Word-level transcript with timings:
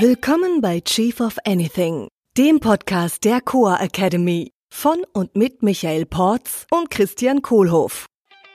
Willkommen 0.00 0.60
bei 0.60 0.80
Chief 0.80 1.20
of 1.20 1.36
Anything, 1.44 2.08
dem 2.36 2.58
Podcast 2.58 3.22
der 3.22 3.40
Coa 3.40 3.76
Academy 3.76 4.50
von 4.68 4.96
und 5.12 5.36
mit 5.36 5.62
Michael 5.62 6.04
Porz 6.04 6.66
und 6.72 6.90
Christian 6.90 7.42
Kohlhoff. 7.42 8.06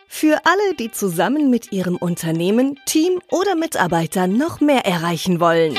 Für 0.10 0.42
alle, 0.44 0.76
die 0.78 0.92
zusammen 0.92 1.49
mit 1.49 1.72
ihrem 1.72 1.96
Unternehmen, 1.96 2.78
Team 2.86 3.22
oder 3.31 3.56
Mitarbeitern 3.56 4.38
noch 4.38 4.60
mehr 4.60 4.86
erreichen 4.86 5.40
wollen. 5.40 5.78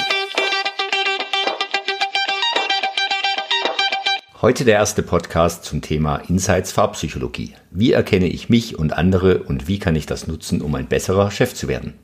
Heute 4.40 4.64
der 4.64 4.77
erste 4.77 5.02
Podcast 5.02 5.66
zum 5.66 5.82
Thema 5.82 6.22
Insights 6.27 6.72
Farbpsychologie. 6.72 7.54
Wie 7.70 7.92
erkenne 7.92 8.29
ich 8.29 8.48
mich 8.48 8.79
und 8.79 8.95
andere 8.95 9.42
und 9.42 9.68
wie 9.68 9.79
kann 9.79 9.95
ich 9.95 10.06
das 10.06 10.27
nutzen, 10.27 10.62
um 10.62 10.74
ein 10.74 10.86
besserer 10.88 11.30
Chef 11.30 11.54
zu 11.54 11.68
werden? 11.68 11.98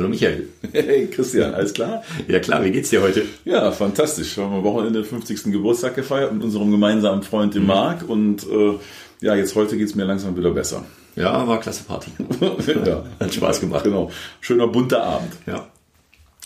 Hallo 0.00 0.08
Michael. 0.08 0.48
Hey 0.72 1.08
Christian, 1.08 1.52
alles 1.52 1.74
klar? 1.74 2.02
Ja 2.26 2.38
klar, 2.38 2.64
wie 2.64 2.70
geht's 2.70 2.88
dir 2.88 3.02
heute? 3.02 3.22
Ja, 3.44 3.70
fantastisch. 3.70 4.34
Wir 4.34 4.44
haben 4.44 4.54
am 4.54 4.64
Wochenende 4.64 5.04
50. 5.04 5.52
Geburtstag 5.52 5.94
gefeiert 5.94 6.32
mit 6.32 6.42
unserem 6.42 6.70
gemeinsamen 6.70 7.22
Freund, 7.22 7.54
dem 7.54 7.64
mhm. 7.64 7.68
Marc. 7.68 8.08
Und 8.08 8.44
äh, 8.44 8.78
ja, 9.20 9.34
jetzt 9.34 9.54
heute 9.56 9.76
geht's 9.76 9.94
mir 9.94 10.04
langsam 10.04 10.34
wieder 10.38 10.52
besser. 10.52 10.86
Ja, 11.16 11.46
war 11.46 11.60
klasse 11.60 11.84
Party. 11.84 12.12
ja, 12.86 13.04
hat 13.20 13.34
Spaß 13.34 13.60
gemacht. 13.60 13.84
Genau. 13.84 14.10
Schöner 14.40 14.68
bunter 14.68 15.02
Abend. 15.02 15.34
Ja. 15.44 15.68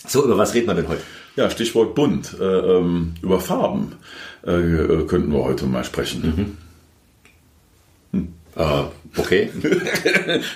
So, 0.05 0.25
über 0.25 0.37
was 0.37 0.53
reden 0.53 0.67
wir 0.67 0.75
denn 0.75 0.89
heute? 0.89 1.03
Ja, 1.37 1.49
Stichwort 1.49 1.95
bunt. 1.95 2.37
Äh, 2.41 2.45
ähm, 2.45 3.15
über 3.23 3.39
Farben 3.39 3.93
äh, 4.45 4.51
äh 4.51 5.07
könnten 5.07 5.33
wir 5.33 5.45
heute 5.45 5.67
mal 5.67 5.85
sprechen. 5.85 6.59
Mhm. 8.11 8.19
Hm. 8.19 8.29
Uh, 8.57 8.87
okay. 9.17 9.51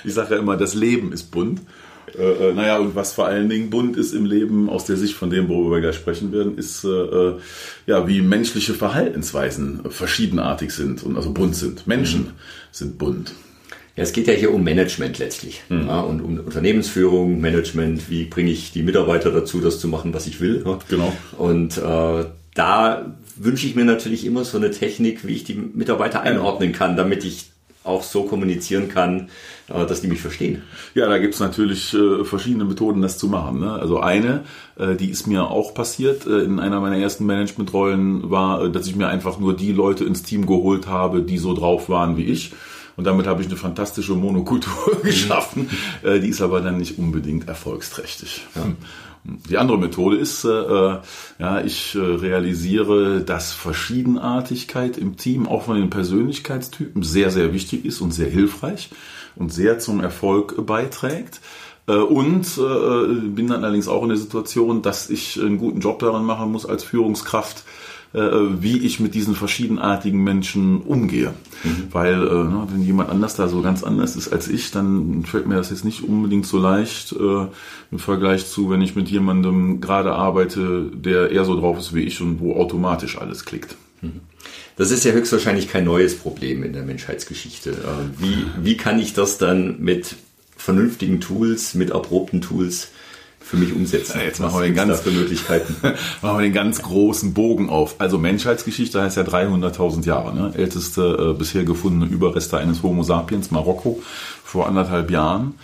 ich 0.03 0.13
sage 0.13 0.35
ja 0.35 0.41
immer, 0.41 0.57
das 0.57 0.73
Leben 0.73 1.13
ist 1.13 1.31
bunt. 1.31 1.61
Äh, 2.17 2.49
äh, 2.49 2.53
naja, 2.53 2.79
und 2.79 2.95
was 2.95 3.13
vor 3.13 3.25
allen 3.25 3.49
Dingen 3.49 3.69
bunt 3.69 3.97
ist 3.97 4.13
im 4.13 4.25
Leben, 4.25 4.69
aus 4.69 4.85
der 4.85 4.97
Sicht 4.97 5.15
von 5.15 5.29
dem, 5.29 5.49
worüber 5.49 5.75
wir 5.75 5.81
gleich 5.81 5.95
sprechen 5.95 6.31
werden, 6.31 6.57
ist, 6.57 6.83
äh, 6.83 6.87
äh 6.87 7.35
ja, 7.85 8.07
wie 8.07 8.21
menschliche 8.21 8.73
Verhaltensweisen 8.73 9.81
verschiedenartig 9.89 10.71
sind 10.71 11.03
und 11.03 11.15
also 11.15 11.31
bunt 11.31 11.55
sind. 11.55 11.87
Menschen 11.87 12.21
mhm. 12.21 12.31
sind 12.71 12.97
bunt. 12.97 13.33
Ja, 13.95 14.03
es 14.03 14.13
geht 14.13 14.27
ja 14.27 14.33
hier 14.33 14.53
um 14.53 14.63
Management 14.63 15.19
letztlich 15.19 15.61
mhm. 15.69 15.87
ja, 15.87 15.99
und 15.99 16.21
um 16.21 16.39
Unternehmensführung, 16.39 17.41
Management. 17.41 18.09
Wie 18.09 18.25
bringe 18.25 18.51
ich 18.51 18.71
die 18.71 18.83
Mitarbeiter 18.83 19.31
dazu, 19.31 19.59
das 19.59 19.79
zu 19.79 19.87
machen, 19.87 20.13
was 20.13 20.27
ich 20.27 20.39
will? 20.39 20.63
Ja? 20.65 20.79
Genau. 20.87 21.13
Und 21.37 21.77
äh, 21.77 22.25
da 22.53 23.15
wünsche 23.37 23.67
ich 23.67 23.75
mir 23.75 23.85
natürlich 23.85 24.25
immer 24.25 24.43
so 24.43 24.57
eine 24.57 24.71
Technik, 24.71 25.25
wie 25.25 25.33
ich 25.33 25.43
die 25.43 25.55
Mitarbeiter 25.55 26.21
einordnen 26.21 26.71
kann, 26.71 26.97
damit 26.97 27.23
ich 27.23 27.51
auch 27.83 28.03
so 28.03 28.23
kommunizieren 28.23 28.89
kann, 28.89 29.29
äh, 29.67 29.85
dass 29.85 30.01
die 30.01 30.07
mich 30.07 30.21
verstehen. 30.21 30.63
Ja, 30.93 31.07
da 31.07 31.17
gibt's 31.17 31.39
natürlich 31.39 31.93
äh, 31.93 32.23
verschiedene 32.23 32.65
Methoden, 32.65 33.01
das 33.01 33.17
zu 33.17 33.27
machen. 33.27 33.59
Ne? 33.59 33.71
Also 33.71 33.99
eine, 33.99 34.43
äh, 34.77 34.95
die 34.95 35.09
ist 35.09 35.27
mir 35.27 35.49
auch 35.49 35.73
passiert 35.73 36.25
in 36.25 36.59
einer 36.59 36.81
meiner 36.81 36.97
ersten 36.97 37.25
Managementrollen, 37.25 38.29
war, 38.29 38.69
dass 38.69 38.87
ich 38.87 38.95
mir 38.95 39.07
einfach 39.07 39.39
nur 39.39 39.55
die 39.55 39.71
Leute 39.71 40.03
ins 40.03 40.23
Team 40.23 40.45
geholt 40.45 40.87
habe, 40.87 41.21
die 41.21 41.37
so 41.37 41.53
drauf 41.53 41.89
waren 41.89 42.17
wie 42.17 42.25
ich 42.25 42.53
und 42.95 43.05
damit 43.05 43.27
habe 43.27 43.41
ich 43.41 43.47
eine 43.47 43.57
fantastische 43.57 44.13
Monokultur 44.13 44.99
geschaffen. 45.03 45.69
Mhm. 46.03 46.21
die 46.21 46.29
ist 46.29 46.41
aber 46.41 46.61
dann 46.61 46.77
nicht 46.77 46.97
unbedingt 46.97 47.47
erfolgsträchtig. 47.47 48.45
Ja. 48.55 48.67
Die 49.23 49.57
andere 49.57 49.77
Methode 49.77 50.17
ist, 50.17 50.45
äh, 50.45 50.49
äh, 50.49 50.97
ja, 51.39 51.61
ich 51.61 51.95
äh, 51.95 51.99
realisiere, 51.99 53.21
dass 53.21 53.51
Verschiedenartigkeit 53.51 54.97
im 54.97 55.17
Team 55.17 55.47
auch 55.47 55.63
von 55.63 55.75
den 55.75 55.89
Persönlichkeitstypen 55.89 57.03
sehr, 57.03 57.29
sehr 57.29 57.53
wichtig 57.53 57.85
ist 57.85 57.99
und 58.01 58.11
sehr 58.11 58.29
hilfreich 58.29 58.89
und 59.35 59.51
sehr 59.51 59.79
zum 59.79 59.99
Erfolg 59.99 60.65
beiträgt. 60.65 61.41
Äh, 61.87 61.95
und 61.95 62.45
äh, 62.57 63.13
bin 63.29 63.47
dann 63.47 63.63
allerdings 63.63 63.89
auch 63.89 64.03
in 64.03 64.09
der 64.09 64.17
Situation, 64.17 64.81
dass 64.81 65.09
ich 65.09 65.39
einen 65.39 65.57
guten 65.57 65.81
Job 65.81 65.99
daran 65.99 66.23
machen 66.23 66.51
muss 66.51 66.65
als 66.65 66.83
Führungskraft, 66.83 67.63
äh, 68.13 68.19
wie 68.19 68.79
ich 68.79 68.99
mit 68.99 69.13
diesen 69.13 69.35
verschiedenartigen 69.35 70.23
Menschen 70.23 70.81
umgehe. 70.81 71.33
Mhm. 71.63 71.87
Weil 71.91 72.13
äh, 72.13 72.43
ne, 72.43 72.67
wenn 72.71 72.81
jemand 72.81 73.09
anders 73.09 73.35
da 73.35 73.47
so 73.47 73.61
ganz 73.61 73.83
anders 73.83 74.15
ist 74.15 74.33
als 74.33 74.47
ich, 74.47 74.71
dann 74.71 75.23
fällt 75.25 75.47
mir 75.47 75.55
das 75.55 75.69
jetzt 75.69 75.85
nicht 75.85 76.03
unbedingt 76.03 76.47
so 76.47 76.57
leicht 76.57 77.11
äh, 77.11 77.45
im 77.91 77.99
Vergleich 77.99 78.47
zu, 78.47 78.69
wenn 78.71 78.81
ich 78.81 78.95
mit 78.95 79.09
jemandem 79.09 79.79
gerade 79.79 80.13
arbeite, 80.13 80.89
der 80.91 81.29
eher 81.29 81.45
so 81.45 81.59
drauf 81.59 81.77
ist 81.77 81.93
wie 81.93 82.01
ich 82.01 82.19
und 82.19 82.39
wo 82.39 82.55
automatisch 82.55 83.17
alles 83.17 83.45
klickt. 83.45 83.75
Mhm. 84.01 84.21
Das 84.75 84.89
ist 84.89 85.03
ja 85.03 85.11
höchstwahrscheinlich 85.11 85.67
kein 85.67 85.83
neues 85.83 86.17
Problem 86.17 86.63
in 86.63 86.73
der 86.73 86.83
Menschheitsgeschichte. 86.83 87.75
Wie, 88.17 88.45
wie 88.63 88.77
kann 88.77 88.97
ich 88.97 89.13
das 89.13 89.37
dann 89.37 89.81
mit 89.81 90.15
vernünftigen 90.55 91.19
Tools, 91.19 91.73
mit 91.73 91.89
erprobten 91.89 92.39
Tools 92.39 92.89
für 93.39 93.57
mich 93.57 93.73
umsetzen. 93.73 94.19
Ja, 94.19 94.25
jetzt 94.25 94.39
machen 94.39 94.59
wir, 94.59 94.63
den 94.63 94.75
ganz, 94.75 95.03
Möglichkeiten? 95.05 95.75
machen 96.21 96.37
wir 96.37 96.41
den 96.41 96.53
ganz 96.53 96.81
großen 96.81 97.33
Bogen 97.33 97.69
auf. 97.69 97.95
Also 97.97 98.17
Menschheitsgeschichte 98.17 99.01
heißt 99.01 99.17
ja 99.17 99.23
300.000 99.23 100.05
Jahre. 100.05 100.35
Ne? 100.35 100.53
Älteste 100.55 101.31
äh, 101.31 101.37
bisher 101.37 101.63
gefundene 101.63 102.11
Überreste 102.11 102.57
eines 102.57 102.83
Homo 102.83 103.03
sapiens, 103.03 103.51
Marokko, 103.51 104.01
vor 104.43 104.67
anderthalb 104.67 105.09
Jahren. 105.09 105.55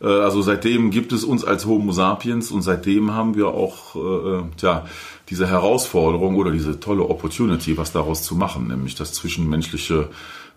Äh, 0.00 0.06
also 0.06 0.42
seitdem 0.42 0.90
gibt 0.90 1.12
es 1.12 1.24
uns 1.24 1.44
als 1.44 1.66
Homo 1.66 1.92
sapiens 1.92 2.50
und 2.50 2.62
seitdem 2.62 3.12
haben 3.12 3.34
wir 3.34 3.48
auch 3.48 3.96
äh, 3.96 3.98
äh 3.98 4.42
tja, 4.56 4.86
diese 5.30 5.46
Herausforderung 5.46 6.36
oder 6.36 6.50
diese 6.50 6.80
tolle 6.80 7.04
Opportunity, 7.04 7.76
was 7.76 7.92
daraus 7.92 8.22
zu 8.22 8.34
machen, 8.34 8.68
nämlich 8.68 8.94
das 8.94 9.12
zwischenmenschliche 9.12 10.08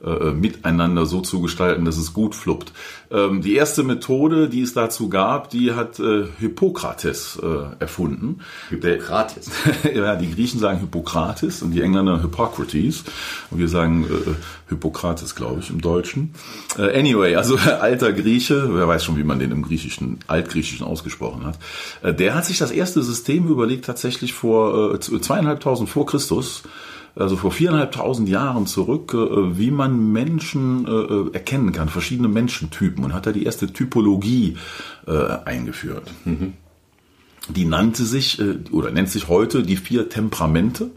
äh, 0.04 0.32
miteinander 0.32 1.08
so 1.08 1.22
zu 1.22 1.42
gestalten, 1.42 1.84
dass 1.84 1.98
es 1.98 2.14
gut 2.14 2.36
fluppt. 2.36 2.72
Ähm, 3.10 3.42
die 3.42 3.56
erste 3.56 3.82
Methode, 3.82 4.48
die 4.48 4.62
es 4.62 4.74
dazu 4.74 5.10
gab, 5.10 5.50
die 5.50 5.74
hat 5.74 6.00
äh, 6.00 6.26
Hippokrates 6.40 7.40
äh, 7.42 7.82
erfunden. 7.82 8.42
Hippokrates? 8.70 9.50
ja, 9.96 10.16
die 10.16 10.32
Griechen 10.32 10.60
sagen 10.60 10.82
Hippokrates 10.82 11.64
und 11.64 11.72
die 11.72 11.82
Engländer 11.82 12.22
Hippocrates. 12.22 13.06
Und 13.50 13.58
wir 13.58 13.70
sagen 13.70 14.06
äh, 14.06 14.34
Hippokrates, 14.70 15.34
glaube 15.34 15.62
ich, 15.62 15.72
im 15.72 15.82
Deutschen. 15.82 16.36
Äh, 16.78 17.00
anyway, 17.00 17.36
also 17.36 17.58
alter 17.80 18.14
Grieche, 18.14 18.70
wer 18.76 18.88
weiß 18.88 19.04
schon, 19.04 19.18
wie 19.18 19.24
man 19.24 19.40
den 19.40 19.50
im 19.50 19.64
Griechischen, 19.64 20.20
Altgriechischen 20.28 20.86
ausgesprochen 20.86 21.44
hat. 21.44 21.58
Äh, 22.04 22.14
der 22.14 22.36
hat 22.36 22.46
sich 22.46 22.60
das 22.60 22.70
erste 22.70 23.02
System 23.02 23.48
überlegt, 23.48 23.86
tatsächlich 23.86 24.34
vor 24.34 24.57
äh, 24.96 25.00
zweieinhalbtausend 25.00 25.90
vor 25.90 26.06
Christus, 26.06 26.64
also 27.16 27.36
vor 27.36 27.52
viereinhalbtausend 27.52 28.30
Jahren 28.30 28.68
zurück, 28.68 29.14
äh, 29.14 29.58
wie 29.58 29.72
man 29.72 30.12
Menschen 30.12 30.86
äh, 30.86 31.34
erkennen 31.34 31.72
kann, 31.72 31.90
verschiedene 31.90 32.28
Menschentypen 32.28 33.04
und 33.04 33.14
hat 33.14 33.26
da 33.26 33.32
die 33.32 33.46
erste 33.46 33.68
Typologie 33.74 34.58
eingeführt. 35.46 36.12
Mhm. 36.26 36.54
Die 37.50 37.64
nannte 37.64 38.04
sich 38.04 38.42
oder 38.72 38.92
nennt 38.92 39.10
sich 39.10 39.30
heute 39.30 39.64
die 39.64 39.78
vier 39.78 40.10
Temperamente. 40.10 40.92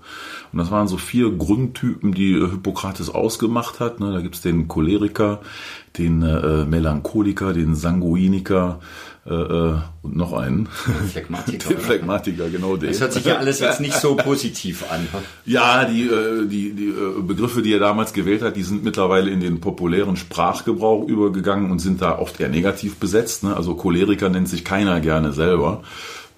Und 0.53 0.59
das 0.59 0.72
waren 0.72 0.88
so 0.88 0.97
vier 0.97 1.31
Grundtypen, 1.31 2.12
die 2.12 2.34
Hippokrates 2.34 3.09
ausgemacht 3.09 3.78
hat. 3.78 4.00
Ne, 4.00 4.12
da 4.12 4.20
gibt's 4.20 4.41
den 4.41 4.66
Choleriker, 4.66 5.43
den 5.97 6.19
Melancholiker, 6.69 7.53
den 7.53 7.76
Sanguiniker, 7.76 8.81
äh, 9.31 9.35
äh, 9.35 9.75
und 10.03 10.17
noch 10.17 10.33
einen. 10.33 10.67
Phlegmatiker. 10.67 11.69
Den 11.75 11.79
Phlegmatiker, 11.79 12.49
genau 12.49 12.77
den. 12.77 12.89
Das 12.89 13.01
hört 13.01 13.13
sich 13.13 13.25
ja 13.25 13.37
alles 13.37 13.61
jetzt 13.61 13.81
nicht 13.81 13.95
so 13.95 14.17
positiv 14.17 14.85
an. 14.91 15.07
Ja, 15.47 15.85
die, 15.85 16.09
äh, 16.09 16.49
die, 16.49 16.73
die 16.73 16.89
äh, 16.89 17.23
Begriffe, 17.23 17.63
die 17.63 17.73
er 17.73 17.79
damals 17.79 18.13
gewählt 18.13 18.43
hat, 18.43 18.57
die 18.57 18.65
sind 18.65 18.83
mittlerweile 18.83 19.31
in 19.31 19.41
den 19.41 19.61
populären 19.61 20.17
Sprachgebrauch 20.17 21.07
übergegangen 21.07 21.71
und 21.71 21.79
sind 21.79 22.03
da 22.03 22.19
oft 22.19 22.41
eher 22.41 22.49
negativ 22.49 22.97
besetzt. 22.97 23.45
Ne? 23.45 23.57
Also 23.57 23.75
Choleriker 23.75 24.29
nennt 24.31 24.49
sich 24.49 24.65
keiner 24.65 25.01
gerne 25.01 25.33
selber. 25.33 25.83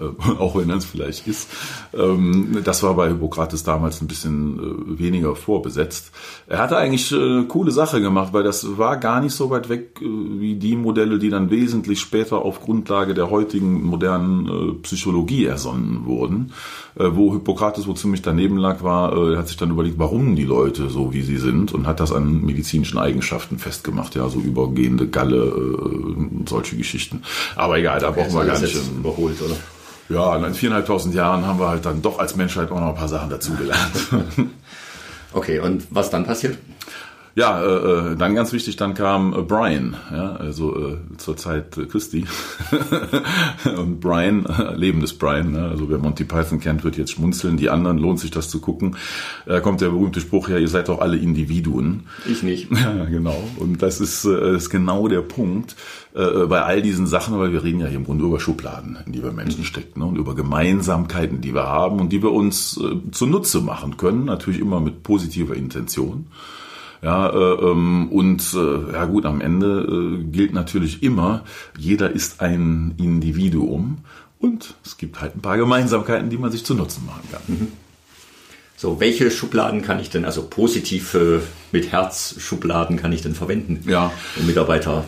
Äh, 0.01 0.05
auch 0.39 0.57
wenn 0.57 0.69
das 0.69 0.85
vielleicht 0.85 1.27
ist. 1.27 1.49
Ähm, 1.95 2.59
das 2.65 2.83
war 2.83 2.95
bei 2.95 3.09
Hippokrates 3.09 3.65
damals 3.65 4.01
ein 4.01 4.09
bisschen 4.09 4.59
äh, 4.59 4.99
weniger 4.99 5.37
vorbesetzt. 5.37 6.13
Er 6.47 6.59
hatte 6.59 6.77
eigentlich 6.77 7.13
eine 7.13 7.45
coole 7.45 7.71
Sache 7.71 8.01
gemacht, 8.01 8.33
weil 8.33 8.43
das 8.43 8.79
war 8.79 8.97
gar 8.97 9.21
nicht 9.21 9.35
so 9.35 9.51
weit 9.51 9.69
weg 9.69 10.01
äh, 10.01 10.05
wie 10.05 10.57
die 10.57 10.77
Modelle, 10.77 11.19
die 11.19 11.31
dann 11.31 11.51
wesentlich 11.51 12.01
später 12.01 12.43
auf 12.43 12.61
Grundlage 12.61 13.15
der 13.15 13.31
heutigen 13.31 13.83
modernen 13.83 14.83
Psychologie 14.83 15.45
ersonnen 15.45 16.05
wurden. 16.05 16.53
Wo 16.95 17.33
Hippokrates 17.33 17.87
wo 17.87 17.95
ziemlich 17.95 18.21
daneben 18.23 18.59
lag, 18.59 18.83
war, 18.83 19.13
er 19.17 19.39
hat 19.39 19.49
sich 19.49 19.57
dann 19.57 19.71
überlegt, 19.71 19.99
warum 19.99 20.37
die 20.37 20.45
Leute 20.45 20.91
so 20.91 21.15
wie 21.15 21.23
sie 21.23 21.39
sind 21.39 21.73
und 21.73 21.87
hat 21.87 22.01
das 22.01 22.13
an 22.13 22.43
medizinischen 22.43 22.99
Eigenschaften 22.99 23.59
festgemacht, 23.59 24.15
ja, 24.15 24.29
so 24.29 24.41
übergehende 24.41 25.09
Galle, 25.09 25.55
solche 26.47 26.77
Geschichten. 26.77 27.23
Aber 27.57 27.79
egal, 27.79 28.01
da 28.01 28.11
okay, 28.11 28.23
brauchen 28.23 28.35
wir 28.35 28.45
gar 28.45 28.61
nicht 28.61 28.77
überholt, 28.99 29.41
oder? 29.41 29.57
Ja, 30.13 30.37
in 30.37 30.55
viereinhalbtausend 30.55 31.15
Jahren 31.15 31.47
haben 31.47 31.59
wir 31.59 31.69
halt 31.69 31.87
dann 31.87 32.03
doch 32.03 32.19
als 32.19 32.37
Menschheit 32.37 32.71
auch 32.71 32.81
noch 32.81 32.89
ein 32.89 32.95
paar 32.95 33.09
Sachen 33.09 33.31
dazugelernt. 33.31 33.93
okay, 35.33 35.59
und 35.59 35.87
was 35.91 36.11
dann 36.11 36.25
passiert? 36.25 36.59
Ja, 37.35 37.63
äh, 37.63 38.13
äh, 38.13 38.17
dann 38.17 38.35
ganz 38.35 38.53
wichtig, 38.53 38.77
dann 38.77 38.93
kam 38.93 39.33
äh, 39.33 39.43
Brian, 39.43 39.97
ja, 40.11 40.37
also 40.37 40.77
äh, 40.77 40.99
zur 41.17 41.37
Zeit 41.37 41.79
äh, 41.79 41.87
Christi. 41.87 42.27
und 43.77 44.01
Brian, 44.01 44.45
äh, 44.45 44.75
Leben 44.75 45.01
des 45.01 45.15
Brian, 45.15 45.53
ne? 45.53 45.69
also 45.69 45.89
wer 45.89 45.97
Monty 45.97 46.25
Python 46.25 46.61
kennt, 46.61 46.85
wird 46.85 46.99
jetzt 46.99 47.13
schmunzeln. 47.13 47.57
Die 47.57 47.71
anderen 47.71 47.97
lohnt 47.97 48.21
sich 48.21 48.31
das 48.31 48.51
zu 48.51 48.61
gucken. 48.61 48.97
Da 49.47 49.61
kommt 49.61 49.81
der 49.81 49.89
berühmte 49.89 50.21
Spruch, 50.21 50.51
ja, 50.51 50.59
ihr 50.59 50.69
seid 50.69 50.89
doch 50.89 51.01
alle 51.01 51.17
Individuen. 51.17 52.05
Ich 52.29 52.43
nicht. 52.43 52.71
Ja, 52.83 53.05
genau. 53.05 53.43
Und 53.59 53.81
das 53.81 54.01
ist, 54.01 54.25
äh, 54.25 54.57
ist 54.57 54.69
genau 54.69 55.07
der 55.07 55.21
Punkt 55.21 55.77
äh, 56.15 56.47
bei 56.47 56.63
all 56.63 56.83
diesen 56.83 57.07
Sachen, 57.07 57.39
weil 57.39 57.53
wir 57.53 57.63
reden 57.63 57.79
ja 57.79 57.87
hier 57.87 57.97
im 57.97 58.05
Grunde 58.05 58.25
über 58.25 58.41
Schubladen, 58.41 58.99
in 59.07 59.13
die 59.13 59.23
wir 59.23 59.31
Menschen 59.31 59.65
stecken 59.65 60.01
ne? 60.01 60.07
und 60.07 60.17
über 60.17 60.35
Gemeinsamkeiten, 60.35 61.41
die 61.41 61.55
wir 61.55 61.63
haben 61.63 62.01
und 62.01 62.13
die 62.13 62.23
wir 62.23 62.33
uns 62.33 62.79
äh, 62.79 63.11
zunutze 63.13 63.61
machen 63.61 63.97
können, 63.97 64.25
natürlich 64.25 64.61
immer 64.61 64.81
mit 64.81 65.05
positiver 65.05 65.55
Intention. 65.55 66.27
Ja, 67.03 67.29
äh, 67.31 67.55
ähm, 67.71 68.09
und 68.13 68.55
äh, 68.55 68.93
ja 68.93 69.05
gut, 69.07 69.27
am 69.27 69.41
Ende 69.41 70.21
äh, 70.21 70.25
gilt 70.25 70.53
natürlich 70.53 71.03
immer, 71.03 71.45
jeder 71.77 72.11
ist 72.11 72.41
ein 72.41 72.95
Individuum 72.97 73.99
und 74.39 74.75
es 74.85 74.97
gibt 74.99 75.21
halt 75.21 75.37
ein 75.37 75.41
paar 75.41 75.57
Gemeinsamkeiten, 75.57 76.31
die 76.31 76.39
man 76.39 76.53
sich 76.53 76.65
zu 76.65 76.75
Nutzen 76.75 77.05
machen 77.05 77.23
kann. 77.33 77.43
Mhm. 77.49 77.69
So, 78.77 79.01
welche 79.01 79.31
Schubladen 79.31 79.83
kann 79.83 80.01
ich 80.01 80.11
denn, 80.11 80.25
also 80.25 80.43
positive 80.43 81.43
mit 81.73 81.91
Herz 81.91 82.37
Schubladen 82.39 82.97
kann 82.97 83.13
ich 83.13 83.23
denn 83.23 83.35
verwenden? 83.35 83.81
Ja. 83.89 84.13
Um 84.37 84.47
Mitarbeiter. 84.47 85.05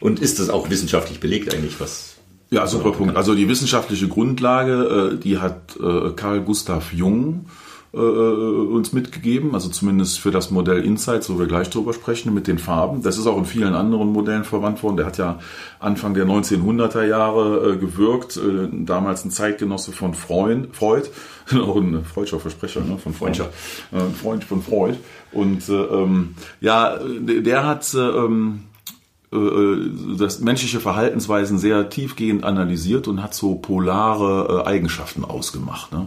Und 0.00 0.20
ist 0.20 0.38
das 0.38 0.48
auch 0.48 0.70
wissenschaftlich 0.70 1.20
belegt 1.20 1.54
eigentlich, 1.54 1.80
was? 1.80 2.16
Ja, 2.50 2.66
super 2.66 2.92
Punkt. 2.92 3.16
Also 3.16 3.34
die 3.34 3.48
wissenschaftliche 3.48 4.08
Grundlage, 4.08 5.12
äh, 5.14 5.18
die 5.18 5.38
hat 5.38 5.76
äh, 5.76 6.10
Carl 6.16 6.40
Gustav 6.40 6.92
Jung 6.92 7.46
äh, 7.92 7.96
uns 7.96 8.92
mitgegeben, 8.92 9.54
also 9.54 9.68
zumindest 9.68 10.20
für 10.20 10.30
das 10.30 10.50
Modell 10.50 10.84
Insights, 10.84 11.28
wo 11.30 11.38
wir 11.38 11.46
gleich 11.46 11.70
drüber 11.70 11.92
sprechen, 11.92 12.32
mit 12.32 12.46
den 12.46 12.58
Farben. 12.58 13.02
Das 13.02 13.18
ist 13.18 13.26
auch 13.26 13.38
in 13.38 13.44
vielen 13.44 13.74
anderen 13.74 14.12
Modellen 14.12 14.44
verwandt 14.44 14.82
worden. 14.82 14.96
Der 14.96 15.06
hat 15.06 15.18
ja 15.18 15.38
Anfang 15.78 16.14
der 16.14 16.26
1900er 16.26 17.04
Jahre 17.04 17.72
äh, 17.72 17.76
gewirkt, 17.76 18.36
äh, 18.36 18.68
damals 18.72 19.24
ein 19.24 19.30
Zeitgenosse 19.30 19.92
von 19.92 20.14
Freud, 20.14 20.68
Freud 20.72 21.08
auch 21.52 21.76
ein 21.76 22.04
freudscher 22.04 22.38
Versprecher 22.38 22.80
ne, 22.80 22.96
von 22.98 23.12
Freund, 23.12 23.40
äh, 23.40 23.98
Freund 24.20 24.44
von 24.44 24.62
Freud. 24.62 24.96
Und 25.32 25.68
äh, 25.68 25.72
ähm, 25.72 26.34
ja, 26.60 26.98
der 27.02 27.66
hat 27.66 27.92
ähm, 27.94 28.00
äh, 28.00 28.66
äh, 28.66 28.69
das 29.32 30.40
menschliche 30.40 30.80
Verhaltensweisen 30.80 31.56
sehr 31.58 31.88
tiefgehend 31.88 32.42
analysiert 32.42 33.06
und 33.06 33.22
hat 33.22 33.32
so 33.32 33.54
polare 33.54 34.64
äh, 34.64 34.68
Eigenschaften 34.68 35.24
ausgemacht. 35.24 35.92
Ne? 35.92 36.06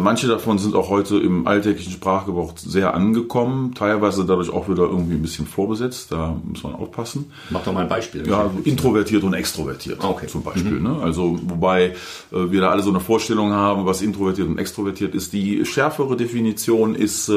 Manche 0.00 0.26
davon 0.26 0.58
sind 0.58 0.74
auch 0.74 0.88
heute 0.88 1.16
im 1.16 1.46
alltäglichen 1.46 1.92
Sprachgebrauch 1.92 2.54
sehr 2.56 2.94
angekommen, 2.94 3.72
teilweise 3.72 4.24
dadurch 4.24 4.50
auch 4.50 4.68
wieder 4.68 4.82
irgendwie 4.82 5.14
ein 5.14 5.22
bisschen 5.22 5.46
vorbesetzt, 5.46 6.10
da 6.10 6.40
muss 6.44 6.64
man 6.64 6.74
aufpassen. 6.74 7.30
Mach 7.50 7.62
doch 7.62 7.72
mal 7.72 7.82
ein 7.82 7.88
Beispiel. 7.88 8.26
Ja, 8.26 8.50
introvertiert 8.64 9.22
und 9.22 9.34
extrovertiert 9.34 10.02
okay. 10.02 10.26
zum 10.26 10.42
Beispiel. 10.42 10.80
Mhm. 10.80 10.82
Ne? 10.82 11.02
Also 11.02 11.38
wobei 11.40 11.94
wir 12.32 12.62
da 12.62 12.70
alle 12.70 12.82
so 12.82 12.90
eine 12.90 12.98
Vorstellung 12.98 13.52
haben, 13.52 13.86
was 13.86 14.02
introvertiert 14.02 14.48
und 14.48 14.58
extrovertiert 14.58 15.14
ist. 15.14 15.32
Die 15.32 15.64
schärfere 15.64 16.16
Definition 16.16 16.96
ist, 16.96 17.30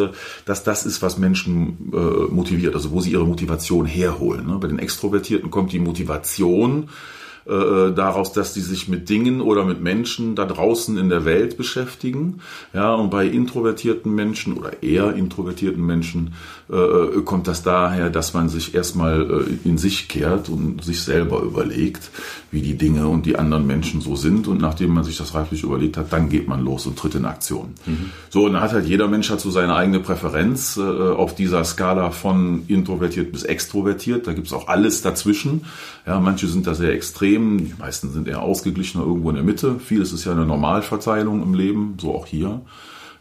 dass 0.45 0.63
das 0.63 0.87
ist, 0.87 1.03
was 1.03 1.19
Menschen 1.19 1.91
motiviert, 2.31 2.73
also 2.73 2.89
wo 2.89 2.99
sie 2.99 3.11
ihre 3.11 3.27
Motivation 3.27 3.85
herholen. 3.85 4.47
Ne? 4.47 4.57
Bei 4.59 4.67
den 4.67 4.79
Extrovertierten 4.79 5.08
Extrovertierten 5.09 5.49
kommt 5.49 5.71
die 5.71 5.79
Motivation 5.79 6.89
äh, 7.49 7.93
daraus, 7.93 8.31
dass 8.31 8.53
die 8.53 8.61
sich 8.61 8.87
mit 8.87 9.09
Dingen 9.09 9.41
oder 9.41 9.65
mit 9.65 9.81
Menschen 9.81 10.35
da 10.35 10.45
draußen 10.45 10.97
in 10.97 11.09
der 11.09 11.25
Welt 11.25 11.57
beschäftigen. 11.57 12.41
Ja, 12.73 12.93
und 12.93 13.09
bei 13.09 13.25
introvertierten 13.25 14.13
Menschen 14.13 14.53
oder 14.53 14.83
eher 14.83 15.13
introvertierten 15.15 15.85
Menschen 15.85 16.33
äh, 16.71 16.75
äh, 16.75 17.21
kommt 17.23 17.47
das 17.47 17.63
daher, 17.63 18.09
dass 18.11 18.33
man 18.33 18.47
sich 18.47 18.75
erstmal 18.75 19.21
äh, 19.21 19.67
in 19.67 19.79
sich 19.79 20.07
kehrt 20.07 20.49
und 20.49 20.83
sich 20.83 21.01
selber 21.01 21.41
überlegt, 21.41 22.11
wie 22.51 22.61
die 22.61 22.77
Dinge 22.77 23.07
und 23.07 23.25
die 23.25 23.37
anderen 23.37 23.65
Menschen 23.65 24.01
so 24.01 24.15
sind. 24.15 24.47
Und 24.47 24.61
nachdem 24.61 24.93
man 24.93 25.03
sich 25.03 25.17
das 25.17 25.33
reiflich 25.33 25.63
überlegt 25.63 25.97
hat, 25.97 26.13
dann 26.13 26.29
geht 26.29 26.47
man 26.47 26.63
los 26.63 26.85
und 26.85 26.97
tritt 26.97 27.15
in 27.15 27.25
Aktion. 27.25 27.73
Mhm. 27.85 28.11
So, 28.29 28.45
und 28.45 28.53
dann 28.53 28.61
hat 28.61 28.73
halt 28.73 28.85
jeder 28.85 29.07
Mensch 29.07 29.31
hat 29.31 29.39
so 29.39 29.49
seine 29.49 29.75
eigene 29.75 29.99
Präferenz 29.99 30.77
äh, 30.77 30.81
auf 30.81 31.33
dieser 31.33 31.63
Skala 31.63 32.11
von 32.11 32.63
introvertiert 32.67 33.31
bis 33.31 33.43
extrovertiert. 33.43 34.27
Da 34.27 34.33
gibt's 34.33 34.53
auch 34.53 34.67
alles 34.67 35.01
dazwischen. 35.01 35.65
Ja, 36.05 36.19
manche 36.19 36.47
sind 36.47 36.67
da 36.67 36.73
sehr 36.73 36.93
extrem, 36.93 37.38
die 37.39 37.73
meisten 37.79 38.11
sind 38.11 38.27
eher 38.27 38.41
ausgeglichener 38.41 39.03
irgendwo 39.03 39.29
in 39.29 39.35
der 39.35 39.43
Mitte. 39.43 39.79
Vieles 39.79 40.13
ist 40.13 40.25
ja 40.25 40.31
eine 40.31 40.45
Normalverteilung 40.45 41.41
im 41.41 41.53
Leben, 41.53 41.97
so 41.99 42.13
auch 42.15 42.25
hier. 42.25 42.61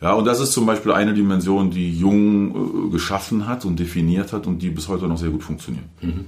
Ja, 0.00 0.12
und 0.12 0.26
das 0.26 0.40
ist 0.40 0.52
zum 0.52 0.66
Beispiel 0.66 0.92
eine 0.92 1.14
Dimension, 1.14 1.70
die 1.70 1.96
Jung 1.96 2.86
äh, 2.86 2.90
geschaffen 2.90 3.48
hat 3.48 3.64
und 3.64 3.78
definiert 3.78 4.32
hat 4.32 4.46
und 4.46 4.60
die 4.62 4.70
bis 4.70 4.88
heute 4.88 5.08
noch 5.08 5.18
sehr 5.18 5.30
gut 5.30 5.42
funktioniert. 5.42 5.84
Mhm. 6.00 6.26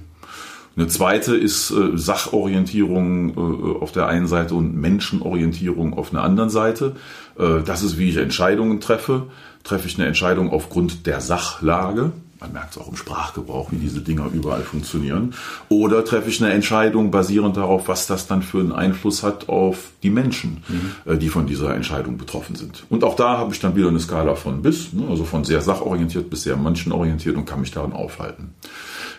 Eine 0.75 0.87
zweite 0.87 1.35
ist 1.35 1.71
äh, 1.71 1.97
Sachorientierung 1.97 3.29
äh, 3.29 3.79
auf 3.81 3.91
der 3.91 4.07
einen 4.07 4.27
Seite 4.27 4.55
und 4.55 4.75
Menschenorientierung 4.75 5.93
auf 5.93 6.13
einer 6.13 6.23
anderen 6.23 6.49
Seite. 6.49 6.95
Äh, 7.37 7.61
das 7.65 7.83
ist, 7.83 7.97
wie 7.97 8.09
ich 8.09 8.17
Entscheidungen 8.17 8.79
treffe. 8.79 9.27
Treffe 9.63 9.87
ich 9.87 9.97
eine 9.97 10.07
Entscheidung 10.07 10.49
aufgrund 10.49 11.05
der 11.07 11.21
Sachlage, 11.21 12.11
man 12.41 12.53
merkt 12.53 12.71
es 12.71 12.81
auch 12.81 12.89
im 12.89 12.95
Sprachgebrauch, 12.95 13.71
wie 13.71 13.77
diese 13.77 14.01
Dinger 14.01 14.25
überall 14.33 14.63
funktionieren. 14.63 15.35
Oder 15.69 16.03
treffe 16.03 16.29
ich 16.29 16.43
eine 16.43 16.51
Entscheidung 16.51 17.11
basierend 17.11 17.55
darauf, 17.55 17.87
was 17.87 18.07
das 18.07 18.25
dann 18.25 18.41
für 18.41 18.59
einen 18.59 18.71
Einfluss 18.71 19.21
hat 19.21 19.47
auf 19.47 19.91
die 20.01 20.09
Menschen, 20.09 20.63
mhm. 20.67 21.19
die 21.19 21.29
von 21.29 21.45
dieser 21.45 21.75
Entscheidung 21.75 22.17
betroffen 22.17 22.55
sind. 22.55 22.83
Und 22.89 23.03
auch 23.03 23.15
da 23.15 23.37
habe 23.37 23.53
ich 23.53 23.59
dann 23.59 23.75
wieder 23.75 23.89
eine 23.89 23.99
Skala 23.99 24.33
von 24.33 24.63
bis, 24.63 24.91
ne, 24.91 25.07
also 25.07 25.23
von 25.23 25.43
sehr 25.43 25.61
sachorientiert 25.61 26.31
bis 26.31 26.41
sehr 26.41 26.57
menschenorientiert 26.57 27.37
und 27.37 27.45
kann 27.45 27.61
mich 27.61 27.71
daran 27.71 27.93
aufhalten. 27.93 28.55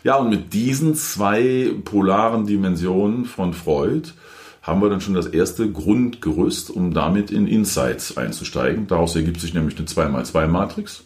Ja, 0.03 0.17
und 0.17 0.29
mit 0.29 0.53
diesen 0.53 0.97
zwei 0.97 1.73
polaren 1.85 2.47
Dimensionen 2.47 3.25
von 3.25 3.55
Freud 3.55 4.11
haben 4.63 4.81
wir 4.81 4.91
dann 4.91 5.01
schon 5.01 5.15
das 5.15 5.27
erste 5.27 5.71
Grundgerüst, 5.71 6.71
um 6.71 6.93
damit 6.93 7.31
in 7.31 7.47
Insights 7.47 8.17
einzusteigen. 8.17 8.89
Daraus 8.89 9.15
ergibt 9.15 9.41
sich 9.41 9.55
nämlich 9.55 9.77
eine 9.79 9.87
2x2-Matrix. 9.87 11.05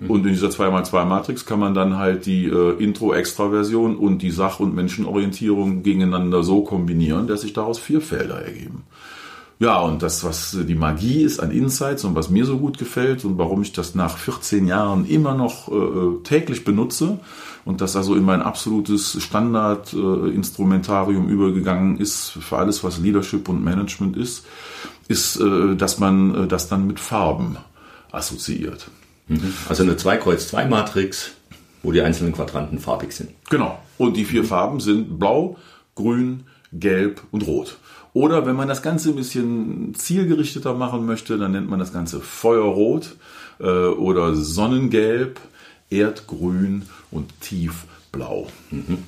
Mhm. 0.00 0.10
Und 0.10 0.26
in 0.26 0.32
dieser 0.32 0.48
2x2-Matrix 0.48 1.46
kann 1.46 1.60
man 1.60 1.74
dann 1.74 1.96
halt 1.96 2.26
die 2.26 2.46
äh, 2.46 2.82
Intro-Extraversion 2.82 3.96
und 3.96 4.22
die 4.22 4.30
Sach- 4.30 4.60
und 4.60 4.74
Menschenorientierung 4.74 5.82
gegeneinander 5.82 6.42
so 6.42 6.62
kombinieren, 6.62 7.26
dass 7.26 7.42
sich 7.42 7.52
daraus 7.52 7.78
vier 7.78 8.00
Felder 8.00 8.42
ergeben. 8.42 8.84
Ja, 9.58 9.80
und 9.80 10.02
das, 10.02 10.22
was 10.22 10.54
die 10.68 10.74
Magie 10.74 11.22
ist 11.22 11.40
an 11.40 11.50
Insights 11.50 12.04
und 12.04 12.14
was 12.14 12.28
mir 12.28 12.44
so 12.44 12.58
gut 12.58 12.76
gefällt 12.76 13.24
und 13.24 13.38
warum 13.38 13.62
ich 13.62 13.72
das 13.72 13.94
nach 13.94 14.18
14 14.18 14.66
Jahren 14.66 15.06
immer 15.06 15.34
noch 15.34 15.68
äh, 15.68 16.22
täglich 16.24 16.64
benutze 16.64 17.20
und 17.64 17.80
das 17.80 17.96
also 17.96 18.14
in 18.16 18.22
mein 18.22 18.42
absolutes 18.42 19.16
Standard-Instrumentarium 19.22 21.30
äh, 21.30 21.32
übergegangen 21.32 21.96
ist 21.96 22.32
für 22.32 22.58
alles, 22.58 22.84
was 22.84 22.98
Leadership 22.98 23.48
und 23.48 23.64
Management 23.64 24.18
ist, 24.18 24.44
ist, 25.08 25.40
äh, 25.40 25.74
dass 25.74 25.98
man 25.98 26.34
äh, 26.34 26.46
das 26.46 26.68
dann 26.68 26.86
mit 26.86 27.00
Farben 27.00 27.56
assoziiert. 28.12 28.90
Mhm. 29.28 29.52
Also 29.68 29.82
eine 29.82 29.94
2-Kreuz-2-Matrix, 29.94 31.32
wo 31.82 31.92
die 31.92 32.00
einzelnen 32.00 32.32
Quadranten 32.32 32.78
farbig 32.78 33.12
sind. 33.12 33.30
Genau. 33.50 33.78
Und 33.98 34.16
die 34.16 34.24
vier 34.24 34.44
Farben 34.44 34.80
sind 34.80 35.18
blau, 35.18 35.56
grün, 35.94 36.44
gelb 36.72 37.22
und 37.30 37.46
rot. 37.46 37.78
Oder 38.12 38.46
wenn 38.46 38.56
man 38.56 38.68
das 38.68 38.82
Ganze 38.82 39.10
ein 39.10 39.16
bisschen 39.16 39.94
zielgerichteter 39.94 40.74
machen 40.74 41.04
möchte, 41.04 41.36
dann 41.36 41.52
nennt 41.52 41.68
man 41.68 41.78
das 41.78 41.92
Ganze 41.92 42.20
Feuerrot 42.20 43.16
äh, 43.60 43.64
oder 43.64 44.34
Sonnengelb, 44.34 45.38
Erdgrün 45.90 46.82
und 47.10 47.40
Tiefblau. 47.40 48.48
Mhm. 48.70 49.04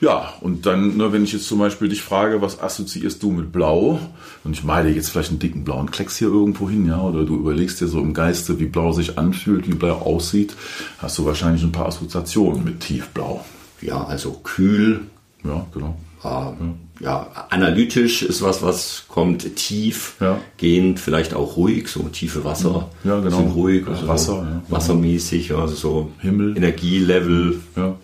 Ja, 0.00 0.32
und 0.40 0.64
dann, 0.64 0.96
ne, 0.96 1.12
wenn 1.12 1.24
ich 1.24 1.32
jetzt 1.32 1.46
zum 1.46 1.58
Beispiel 1.58 1.90
dich 1.90 2.00
frage, 2.00 2.40
was 2.40 2.60
assoziierst 2.60 3.22
du 3.22 3.32
mit 3.32 3.52
Blau? 3.52 4.00
Und 4.44 4.52
ich 4.52 4.64
male 4.64 4.88
jetzt 4.88 5.10
vielleicht 5.10 5.28
einen 5.28 5.38
dicken 5.38 5.62
blauen 5.62 5.90
Klecks 5.90 6.16
hier 6.16 6.28
irgendwo 6.28 6.70
hin, 6.70 6.86
ja, 6.86 7.00
oder 7.02 7.24
du 7.24 7.36
überlegst 7.36 7.82
dir 7.82 7.86
so 7.86 8.00
im 8.00 8.14
Geiste, 8.14 8.58
wie 8.58 8.66
Blau 8.66 8.92
sich 8.92 9.18
anfühlt, 9.18 9.68
wie 9.68 9.74
Blau 9.74 9.96
aussieht, 9.96 10.56
hast 10.98 11.18
du 11.18 11.26
wahrscheinlich 11.26 11.62
ein 11.62 11.72
paar 11.72 11.86
Assoziationen 11.86 12.64
mit 12.64 12.80
Tiefblau. 12.80 13.44
Ja, 13.82 14.04
also 14.04 14.32
kühl. 14.42 15.02
Ja, 15.44 15.66
genau. 15.72 15.96
ja. 16.24 16.56
ja, 17.00 17.46
analytisch 17.50 18.22
ist 18.22 18.40
was, 18.40 18.62
was 18.62 19.04
kommt 19.08 19.56
tief, 19.56 20.14
ja. 20.20 20.38
gehend, 20.56 20.98
vielleicht 20.98 21.34
auch 21.34 21.56
ruhig, 21.56 21.88
so 21.88 22.04
tiefe 22.04 22.42
Wasser. 22.44 22.88
Ja, 23.04 23.20
genau. 23.20 23.36
Sind 23.36 23.54
ruhig, 23.54 23.86
also 23.86 24.08
Wasser, 24.08 24.34
ja. 24.36 24.62
wassermäßig, 24.68 25.54
also 25.54 25.74
so 25.74 26.12
Himmel, 26.20 26.56
Energielevel 26.56 27.60
ja. 27.76 27.96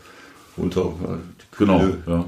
runter. 0.59 0.93
Genau, 1.59 1.83
ja. 2.07 2.25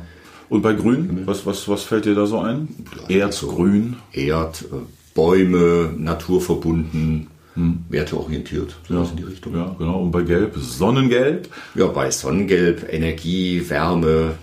Und 0.48 0.62
bei 0.62 0.72
Grün, 0.72 1.26
was, 1.26 1.44
was, 1.44 1.68
was 1.68 1.82
fällt 1.82 2.06
dir 2.06 2.14
da 2.14 2.26
so 2.26 2.38
ein? 2.38 2.68
Erdgrün. 3.08 3.96
Erd, 4.12 4.62
äh, 4.62 4.76
Bäume, 5.14 5.92
naturverbunden, 5.96 7.26
hm. 7.54 7.84
werteorientiert, 7.88 8.76
so 8.88 8.94
ja, 8.94 9.02
in 9.02 9.16
die 9.16 9.24
Richtung. 9.24 9.54
Ja, 9.54 9.74
genau. 9.78 10.00
Und 10.02 10.10
bei 10.10 10.22
Gelb, 10.22 10.54
Sonnengelb? 10.56 11.48
Ja, 11.74 11.88
bei 11.88 12.10
Sonnengelb, 12.10 12.86
Energie, 12.90 13.68
Wärme, 13.68 14.34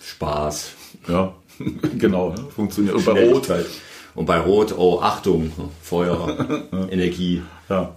Spaß. 0.00 0.72
Ja, 1.08 1.34
genau, 1.98 2.34
funktioniert. 2.54 2.96
Und 2.96 3.04
bei 3.06 3.30
Rot 3.30 3.48
halt. 3.48 3.66
Und 4.14 4.26
bei 4.26 4.40
Rot, 4.40 4.74
oh, 4.76 5.00
Achtung, 5.00 5.52
Feuer, 5.80 6.58
Energie. 6.90 7.42
Ja. 7.68 7.94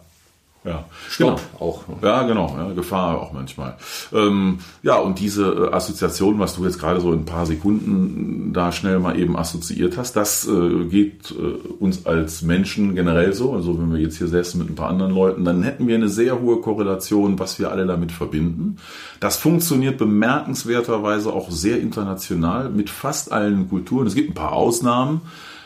Ja, 0.64 0.86
Stopp 1.10 1.42
genau. 1.58 1.66
auch. 1.66 1.84
Ja, 2.04 2.22
genau, 2.22 2.56
ja, 2.56 2.72
Gefahr 2.74 3.20
auch 3.20 3.34
manchmal. 3.34 3.78
Ähm, 4.14 4.60
ja, 4.84 4.98
und 4.98 5.18
diese 5.18 5.70
äh, 5.72 5.74
Assoziation, 5.74 6.38
was 6.38 6.56
du 6.56 6.64
jetzt 6.64 6.78
gerade 6.78 7.02
so 7.02 7.12
in 7.14 7.22
ein 7.22 7.26
paar 7.26 7.48
Sekunden 7.48 8.54
da 8.54 8.72
schnell 8.72 9.00
mal 9.00 9.18
eben 9.18 9.36
assoziiert 9.36 9.98
hast, 9.98 10.16
das 10.16 10.48
äh, 10.48 10.86
geht 10.86 11.32
äh, 11.32 11.58
uns 11.80 12.06
als 12.06 12.44
Menschen 12.44 12.94
generell 12.94 13.34
so. 13.34 13.54
Also 13.54 13.80
wenn 13.80 13.92
wir 13.92 14.00
jetzt 14.00 14.20
hier 14.20 14.28
säßen 14.28 14.60
mit 14.60 14.70
ein 14.70 14.76
paar 14.76 14.90
anderen 14.90 15.16
Leuten, 15.16 15.46
dann 15.46 15.64
hätten 15.64 15.88
wir 15.88 15.96
eine 15.96 16.10
sehr 16.10 16.40
hohe 16.40 16.62
Korrelation, 16.62 17.40
was 17.40 17.58
wir 17.58 17.72
alle 17.72 17.88
damit 17.88 18.12
verbinden. 18.12 18.78
Das 19.20 19.38
funktioniert 19.38 19.98
bemerkenswerterweise 19.98 21.34
auch 21.34 21.50
sehr 21.50 21.80
international 21.80 22.70
mit 22.70 22.92
fast 22.92 23.32
allen 23.32 23.68
Kulturen. 23.68 24.06
Es 24.06 24.14
gibt 24.14 24.30
ein 24.30 24.36
paar 24.36 24.54
Ausnahmen 24.54 25.22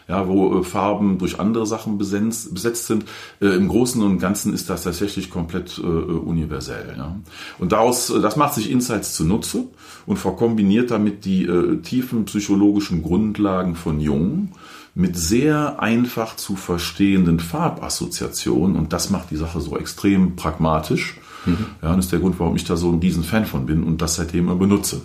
ja, 0.08 0.28
wo 0.28 0.60
äh, 0.60 0.64
Farben 0.64 1.18
durch 1.18 1.40
andere 1.40 1.66
Sachen 1.66 1.98
besetzt, 1.98 2.54
besetzt 2.54 2.88
sind. 2.88 3.06
Äh, 3.42 3.48
Im 3.48 3.68
Großen 3.68 4.02
und 4.02 4.20
Ganzen 4.20 4.54
ist 4.54 4.70
das 4.70 4.84
tatsächlich 4.84 5.30
komplett 5.30 5.78
äh, 5.78 5.82
universell. 5.82 6.96
Ja. 6.98 7.16
Und 7.58 7.72
daraus, 7.72 8.10
äh, 8.10 8.22
das 8.22 8.36
macht 8.36 8.54
sich 8.54 8.70
Insights 8.70 9.16
zunutze 9.16 9.66
und 10.06 10.18
verkombiniert 10.18 10.92
damit 10.92 11.26
die 11.26 11.46
äh, 11.46 11.78
tiefen 11.78 12.26
psychologischen 12.26 13.02
Grundlagen 13.02 13.76
von 13.76 14.00
Jung 14.00 14.50
mit 14.94 15.18
sehr 15.18 15.82
einfach 15.82 16.38
zu 16.38 16.56
verstehenden 16.56 17.40
Farbassoziationen 17.40 18.78
und 18.78 18.94
das 18.94 19.10
macht 19.10 19.30
die 19.30 19.36
Sache 19.36 19.60
so 19.60 19.78
extrem 19.78 20.38
pragmatisch. 20.38 21.18
Mhm. 21.46 21.66
Ja, 21.82 21.90
und 21.90 21.98
das 21.98 22.06
ist 22.06 22.12
der 22.12 22.20
Grund, 22.20 22.40
warum 22.40 22.56
ich 22.56 22.64
da 22.64 22.78
so 22.78 22.92
ein 22.92 23.00
riesen 23.00 23.24
Fan 23.24 23.46
von 23.46 23.66
bin 23.66 23.84
und 23.84 24.02
das 24.02 24.16
seitdem 24.16 24.46
immer 24.46 24.56
benutze. 24.56 25.02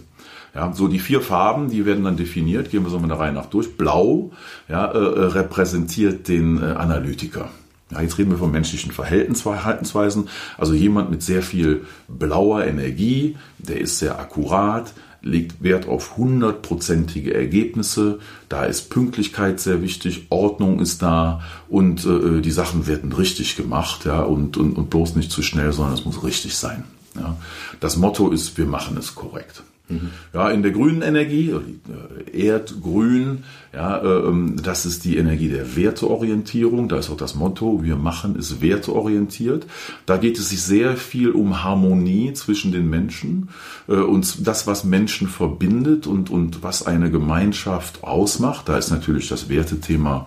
Ja, 0.54 0.72
so 0.72 0.88
die 0.88 0.98
vier 0.98 1.20
Farben, 1.20 1.70
die 1.70 1.86
werden 1.86 2.04
dann 2.04 2.16
definiert. 2.16 2.70
Gehen 2.70 2.82
wir 2.82 2.90
so 2.90 2.98
mal 2.98 3.08
der 3.08 3.18
Reihe 3.18 3.32
nach 3.32 3.46
durch. 3.46 3.76
Blau 3.76 4.32
ja, 4.68 4.90
äh, 4.90 4.98
äh, 4.98 5.24
repräsentiert 5.26 6.28
den 6.28 6.60
äh, 6.60 6.66
Analytiker. 6.66 7.50
Ja, 7.90 8.00
jetzt 8.00 8.18
reden 8.18 8.30
wir 8.30 8.38
von 8.38 8.50
menschlichen 8.52 8.92
Verhaltensweisen. 8.92 10.28
Also 10.58 10.74
jemand 10.74 11.10
mit 11.10 11.22
sehr 11.22 11.42
viel 11.42 11.86
blauer 12.08 12.64
Energie, 12.64 13.36
der 13.58 13.80
ist 13.80 13.98
sehr 13.98 14.18
akkurat, 14.18 14.92
legt 15.22 15.62
Wert 15.62 15.88
auf 15.88 16.16
hundertprozentige 16.16 17.34
Ergebnisse. 17.34 18.20
Da 18.48 18.64
ist 18.64 18.90
Pünktlichkeit 18.90 19.60
sehr 19.60 19.82
wichtig, 19.82 20.26
Ordnung 20.30 20.80
ist 20.80 21.02
da 21.02 21.42
und 21.68 22.06
äh, 22.06 22.40
die 22.40 22.50
Sachen 22.50 22.86
werden 22.86 23.12
richtig 23.12 23.56
gemacht, 23.56 24.04
ja, 24.04 24.22
und, 24.22 24.56
und, 24.56 24.76
und 24.76 24.90
bloß 24.90 25.16
nicht 25.16 25.30
zu 25.30 25.42
schnell, 25.42 25.72
sondern 25.72 25.94
es 25.94 26.04
muss 26.04 26.22
richtig 26.22 26.56
sein. 26.56 26.84
Ja. 27.16 27.36
Das 27.80 27.96
Motto 27.96 28.30
ist, 28.30 28.56
wir 28.56 28.66
machen 28.66 28.96
es 28.96 29.14
korrekt. 29.14 29.62
Mhm. 29.90 30.10
Ja, 30.32 30.50
in 30.50 30.62
der 30.62 30.72
grünen 30.72 31.02
Energie, 31.02 31.50
äh, 31.50 32.46
Erdgrün, 32.46 33.44
ja, 33.72 34.02
ähm, 34.02 34.56
das 34.62 34.86
ist 34.86 35.04
die 35.04 35.16
Energie 35.16 35.48
der 35.48 35.76
Werteorientierung. 35.76 36.88
Da 36.88 36.98
ist 36.98 37.10
auch 37.10 37.16
das 37.16 37.34
Motto, 37.34 37.82
wir 37.82 37.96
machen 37.96 38.36
es 38.38 38.60
werteorientiert. 38.60 39.66
Da 40.06 40.16
geht 40.16 40.38
es 40.38 40.50
sich 40.50 40.62
sehr 40.62 40.96
viel 40.96 41.30
um 41.30 41.62
Harmonie 41.62 42.32
zwischen 42.32 42.72
den 42.72 42.88
Menschen 42.88 43.48
äh, 43.88 43.94
und 43.94 44.46
das, 44.46 44.66
was 44.66 44.84
Menschen 44.84 45.28
verbindet 45.28 46.06
und, 46.06 46.30
und 46.30 46.62
was 46.62 46.86
eine 46.86 47.10
Gemeinschaft 47.10 48.02
ausmacht. 48.02 48.68
Da 48.68 48.78
ist 48.78 48.90
natürlich 48.90 49.28
das 49.28 49.48
Wertethema 49.48 50.26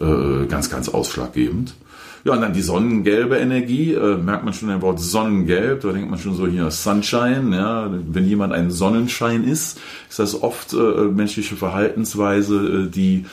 äh, 0.00 0.46
ganz, 0.46 0.70
ganz 0.70 0.88
ausschlaggebend. 0.88 1.74
Ja, 2.26 2.32
und 2.32 2.40
dann 2.40 2.52
die 2.52 2.62
sonnengelbe 2.62 3.36
Energie, 3.36 3.94
äh, 3.94 4.16
merkt 4.16 4.44
man 4.44 4.52
schon 4.52 4.68
ein 4.70 4.82
Wort 4.82 4.98
Sonnengelb, 4.98 5.82
da 5.82 5.92
denkt 5.92 6.10
man 6.10 6.18
schon 6.18 6.34
so 6.34 6.48
hier 6.48 6.72
Sunshine, 6.72 7.56
ja, 7.56 7.88
wenn 7.88 8.26
jemand 8.26 8.52
ein 8.52 8.72
Sonnenschein 8.72 9.44
ist, 9.44 9.78
ist 10.10 10.18
das 10.18 10.42
oft 10.42 10.72
äh, 10.72 11.04
menschliche 11.04 11.54
Verhaltensweise, 11.54 12.86
äh, 12.86 12.90
die 12.90 13.26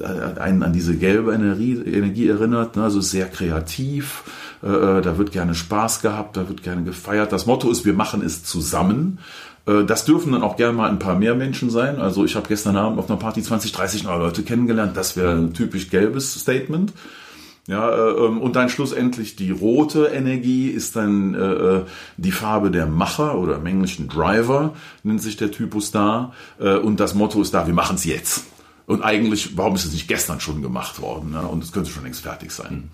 äh, 0.00 0.38
einen 0.38 0.62
an 0.62 0.72
diese 0.72 0.94
gelbe 0.94 1.32
Energie, 1.32 1.72
Energie 1.72 2.28
erinnert, 2.28 2.76
ne? 2.76 2.84
also 2.84 3.00
sehr 3.00 3.26
kreativ, 3.26 4.22
äh, 4.62 4.68
äh, 4.68 5.02
da 5.02 5.18
wird 5.18 5.32
gerne 5.32 5.56
Spaß 5.56 6.00
gehabt, 6.00 6.36
da 6.36 6.48
wird 6.48 6.62
gerne 6.62 6.84
gefeiert. 6.84 7.32
Das 7.32 7.46
Motto 7.46 7.68
ist, 7.68 7.84
wir 7.84 7.94
machen 7.94 8.22
es 8.24 8.44
zusammen. 8.44 9.18
Das 9.64 10.04
dürfen 10.04 10.30
dann 10.30 10.44
auch 10.44 10.56
gerne 10.56 10.74
mal 10.74 10.88
ein 10.88 11.00
paar 11.00 11.18
mehr 11.18 11.34
Menschen 11.34 11.70
sein. 11.70 11.98
Also 11.98 12.24
ich 12.24 12.36
habe 12.36 12.46
gestern 12.46 12.76
Abend 12.76 13.00
auf 13.00 13.10
einer 13.10 13.18
Party 13.18 13.42
20, 13.42 13.72
30 13.72 14.04
neue 14.04 14.20
Leute 14.20 14.44
kennengelernt. 14.44 14.96
Das 14.96 15.16
wäre 15.16 15.32
ein 15.32 15.54
typisch 15.54 15.90
gelbes 15.90 16.34
Statement. 16.34 16.92
Ja, 17.66 17.90
äh, 17.90 18.26
ähm, 18.26 18.40
und 18.40 18.54
dann 18.54 18.68
schlussendlich 18.68 19.34
die 19.34 19.50
rote 19.50 20.06
Energie 20.06 20.68
ist 20.68 20.94
dann 20.94 21.34
äh, 21.34 21.38
äh, 21.38 21.82
die 22.16 22.30
Farbe 22.30 22.70
der 22.70 22.86
Macher 22.86 23.38
oder 23.38 23.56
im 23.56 23.66
Englischen 23.66 24.08
Driver, 24.08 24.74
nennt 25.02 25.20
sich 25.20 25.36
der 25.36 25.50
Typus 25.50 25.90
da. 25.90 26.32
Äh, 26.60 26.76
und 26.76 27.00
das 27.00 27.14
Motto 27.14 27.42
ist 27.42 27.54
da, 27.54 27.66
wir 27.66 27.74
machen 27.74 27.96
es 27.96 28.04
jetzt. 28.04 28.44
Und 28.86 29.02
eigentlich, 29.02 29.56
warum 29.56 29.74
ist 29.74 29.84
es 29.84 29.92
nicht 29.92 30.06
gestern 30.06 30.38
schon 30.38 30.62
gemacht 30.62 31.00
worden? 31.00 31.32
Ne? 31.32 31.42
Und 31.42 31.64
es 31.64 31.72
könnte 31.72 31.90
schon 31.90 32.04
längst 32.04 32.22
fertig 32.22 32.52
sein. 32.52 32.90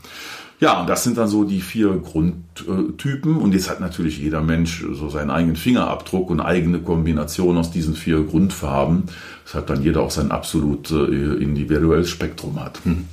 Ja, 0.59 0.81
und 0.81 0.89
das 0.89 1.05
sind 1.05 1.19
dann 1.19 1.29
so 1.29 1.45
die 1.45 1.61
vier 1.61 1.91
Grundtypen. 1.97 3.37
Und 3.37 3.53
jetzt 3.53 3.69
hat 3.69 3.81
natürlich 3.81 4.19
jeder 4.19 4.41
Mensch 4.41 4.87
so 4.93 5.11
seinen 5.11 5.31
eigenen 5.31 5.57
Fingerabdruck 5.57 6.31
und 6.31 6.41
eigene 6.41 6.81
Kombination 6.81 7.59
aus 7.59 7.73
diesen 7.73 7.95
vier 7.95 8.23
Grundfarben, 8.23 9.05
weshalb 9.45 9.67
dann 9.67 9.83
jeder 9.83 10.01
auch 10.01 10.11
sein 10.11 10.31
absolut 10.31 10.91
äh, 10.93 10.95
individuelles 10.95 12.09
Spektrum 12.09 12.59
hat. 12.59 12.79
Hm. 12.85 13.07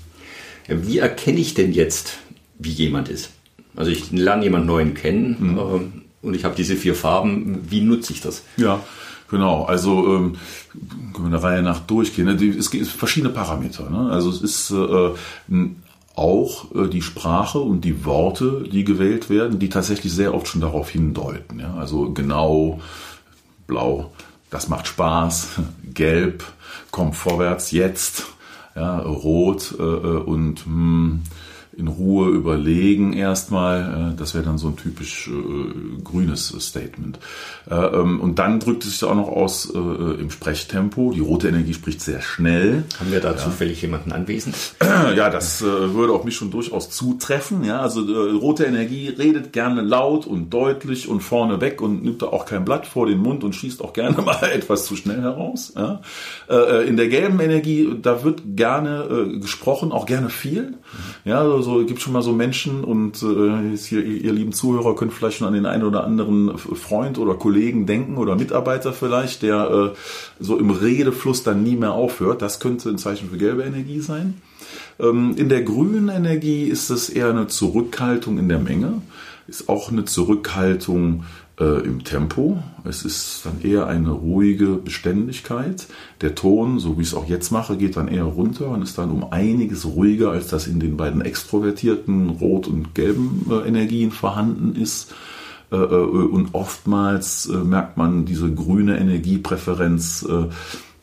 Wie 0.70 1.00
erkenne 1.00 1.40
ich 1.40 1.54
denn 1.54 1.74
jetzt, 1.74 2.18
wie 2.58 2.72
jemand 2.72 3.10
ist? 3.10 3.32
Also 3.76 3.92
ich 3.92 4.12
lerne 4.12 4.44
jemanden 4.44 4.68
neuen 4.68 4.94
kennen 4.94 5.38
mhm. 5.40 5.58
ähm, 5.58 6.02
und 6.22 6.34
ich 6.34 6.44
habe 6.44 6.56
diese 6.56 6.76
vier 6.76 6.96
Farben. 6.96 7.66
Wie 7.70 7.82
nutze 7.82 8.14
ich 8.14 8.22
das? 8.22 8.44
Ja, 8.58 8.82
genau. 9.30 9.64
Also 9.64 10.16
ähm, 10.16 10.36
können 11.14 11.32
wir 11.32 11.38
eine 11.38 11.44
Reihe 11.44 11.62
nach 11.62 11.80
durchgehen. 11.80 12.28
Es 12.28 12.72
gibt 12.72 12.88
verschiedene 12.88 13.32
Parameter. 13.32 13.90
Ne? 13.90 14.12
Also 14.12 14.30
es 14.30 14.42
ist 14.42 14.72
äh, 14.72 15.14
auch 16.16 16.76
äh, 16.76 16.90
die 16.90 17.02
Sprache 17.02 17.60
und 17.60 17.82
die 17.82 18.04
Worte, 18.04 18.64
die 18.70 18.84
gewählt 18.84 19.30
werden, 19.30 19.60
die 19.60 19.70
tatsächlich 19.70 20.12
sehr 20.12 20.34
oft 20.34 20.48
schon 20.48 20.62
darauf 20.62 20.90
hindeuten. 20.90 21.60
Ja? 21.60 21.76
Also 21.76 22.12
genau, 22.12 22.82
blau, 23.68 24.12
das 24.50 24.68
macht 24.68 24.88
Spaß, 24.88 25.60
gelb, 25.94 26.44
komm 26.92 27.14
vorwärts, 27.14 27.72
jetzt 27.72 28.26
ja, 28.76 29.00
rot 29.00 29.76
äh, 29.80 29.84
äh 29.84 30.18
und 30.18 30.66
hm, 30.66 31.22
in 31.78 31.88
Ruhe 31.88 32.30
überlegen 32.30 33.14
erstmal. 33.14 34.12
Äh, 34.12 34.18
das 34.18 34.34
wäre 34.34 34.44
dann 34.44 34.58
so 34.58 34.68
ein 34.68 34.76
typisch 34.76 35.30
äh, 35.30 36.02
grünes 36.04 36.54
Statement. 36.60 37.20
Äh, 37.70 37.76
ähm, 37.76 38.20
und 38.20 38.40
dann 38.40 38.60
drückt 38.60 38.84
es 38.84 38.92
sich 38.92 39.04
auch 39.04 39.16
noch 39.16 39.30
aus 39.30 39.72
äh, 39.74 39.78
im 39.78 40.32
Sprechtempo. 40.32 41.12
Die 41.12 41.20
rote 41.20 41.48
Energie 41.48 41.74
spricht 41.74 42.02
sehr 42.02 42.22
schnell. 42.22 42.84
Haben 43.00 43.12
wir 43.12 43.22
da 43.22 43.32
ja. 43.32 43.38
zufällig 43.38 43.82
jemanden 43.82 44.12
anwesend? 44.12 44.56
Ja, 45.16 45.30
das 45.30 45.62
äh, 45.62 45.66
würde 45.66 46.14
auf 46.14 46.24
mich 46.24 46.36
schon 46.36 46.52
durchaus 46.52 46.90
zutreffen. 46.90 47.64
Ja, 47.64 47.80
also 47.82 48.02
äh, 48.02 48.32
rote 48.32 48.66
Energie 48.66 49.08
redet 49.08 49.54
gerne 49.54 49.82
laut 49.82 50.28
und 50.28 50.50
deutlich 50.50 51.08
und 51.08 51.22
vorne 51.22 51.62
weg 51.62 51.82
und 51.82 52.04
nimmt 52.04 52.22
da 52.22 52.28
auch 52.28 52.46
kein 52.46 52.66
Blatt 52.66 52.86
vor 52.86 53.06
den 53.08 53.20
Mund 53.20 53.44
und 53.44 53.56
schießt 53.56 53.82
auch 53.82 53.94
gerne 53.94 54.22
mal 54.22 54.44
etwas 54.52 54.86
zu 54.86 54.96
schnell 54.96 55.22
heraus. 55.22 55.74
Ja. 55.76 56.02
in 56.82 56.98
der 56.98 57.08
gelben 57.08 57.40
Energie, 57.40 57.90
da 58.02 58.24
wird 58.24 58.42
gerne 58.56 59.38
gesprochen, 59.40 59.92
auch 59.92 60.06
gerne 60.06 60.30
viel. 60.30 60.76
Ja, 61.26 61.44
also 61.60 61.80
so 61.80 61.86
gibt 61.86 62.01
schon 62.01 62.13
mal 62.13 62.22
so 62.22 62.32
Menschen 62.32 62.84
und 62.84 63.22
äh, 63.22 63.78
hier, 63.78 64.04
ihr 64.04 64.32
lieben 64.34 64.54
Zuhörer 64.54 64.96
könnt 64.96 65.13
vielleicht 65.13 65.38
schon 65.38 65.48
an 65.48 65.54
den 65.54 65.66
einen 65.66 65.84
oder 65.84 66.04
anderen 66.04 66.58
Freund 66.58 67.18
oder 67.18 67.36
Kollegen 67.36 67.86
denken 67.86 68.18
oder 68.18 68.36
Mitarbeiter 68.36 68.94
vielleicht, 68.94 69.42
der 69.42 69.94
äh, 69.94 69.98
so 70.39 70.58
im 70.58 70.72
Redefluss 70.72 71.44
dann 71.44 71.63
nie 71.63 71.75
mehr 71.75 71.92
aufhört. 71.92 72.42
Das 72.42 72.60
könnte 72.60 72.89
ein 72.89 72.98
Zeichen 72.98 73.30
für 73.30 73.38
gelbe 73.38 73.63
Energie 73.63 74.00
sein. 74.00 74.42
Ähm, 75.00 75.36
in 75.38 75.50
der 75.50 75.62
grünen 75.63 76.10
Energie 76.10 76.63
ist 76.63 76.89
es 76.89 77.10
eher 77.10 77.30
eine 77.30 77.48
Zurückhaltung 77.48 78.38
in 78.38 78.50
der 78.50 78.60
Menge, 78.60 79.01
ist 79.48 79.68
auch 79.68 79.92
eine 79.92 80.06
Zurückhaltung 80.06 81.25
äh, 81.60 81.82
im 81.86 82.04
Tempo. 82.04 82.63
Es 82.86 83.04
ist 83.04 83.42
dann 83.46 83.62
eher 83.62 83.88
eine 83.88 84.12
ruhige 84.12 84.75
Beständigkeit. 84.75 85.88
Der 86.22 86.36
Ton, 86.36 86.80
so 86.80 86.98
wie 86.98 87.01
ich 87.01 87.10
es 87.10 87.13
auch 87.13 87.28
jetzt 87.28 87.51
mache, 87.51 87.78
geht 87.78 87.98
dann 87.98 88.08
eher 88.08 88.24
runter 88.24 88.70
und 88.70 88.82
ist 88.82 88.98
dann 88.98 89.12
um 89.12 89.32
einiges 89.32 89.86
ruhiger, 89.86 90.32
als 90.32 90.48
das 90.48 90.68
in 90.68 90.80
den 90.80 90.98
beiden 90.98 91.22
extrovertierten 91.22 92.30
rot- 92.30 92.68
und 92.68 92.96
gelben 92.96 93.46
äh, 93.51 93.68
Energien 93.68 94.12
vorhanden 94.12 94.75
ist. 94.75 95.13
Äh, 95.72 95.75
äh 95.75 95.80
und 95.80 96.54
oftmals 96.54 97.48
äh, 97.48 97.58
merkt 97.58 97.98
man 97.98 98.25
diese 98.25 98.51
grüne 98.54 98.98
Energiepräferenz 98.98 100.25
äh, 100.30 100.46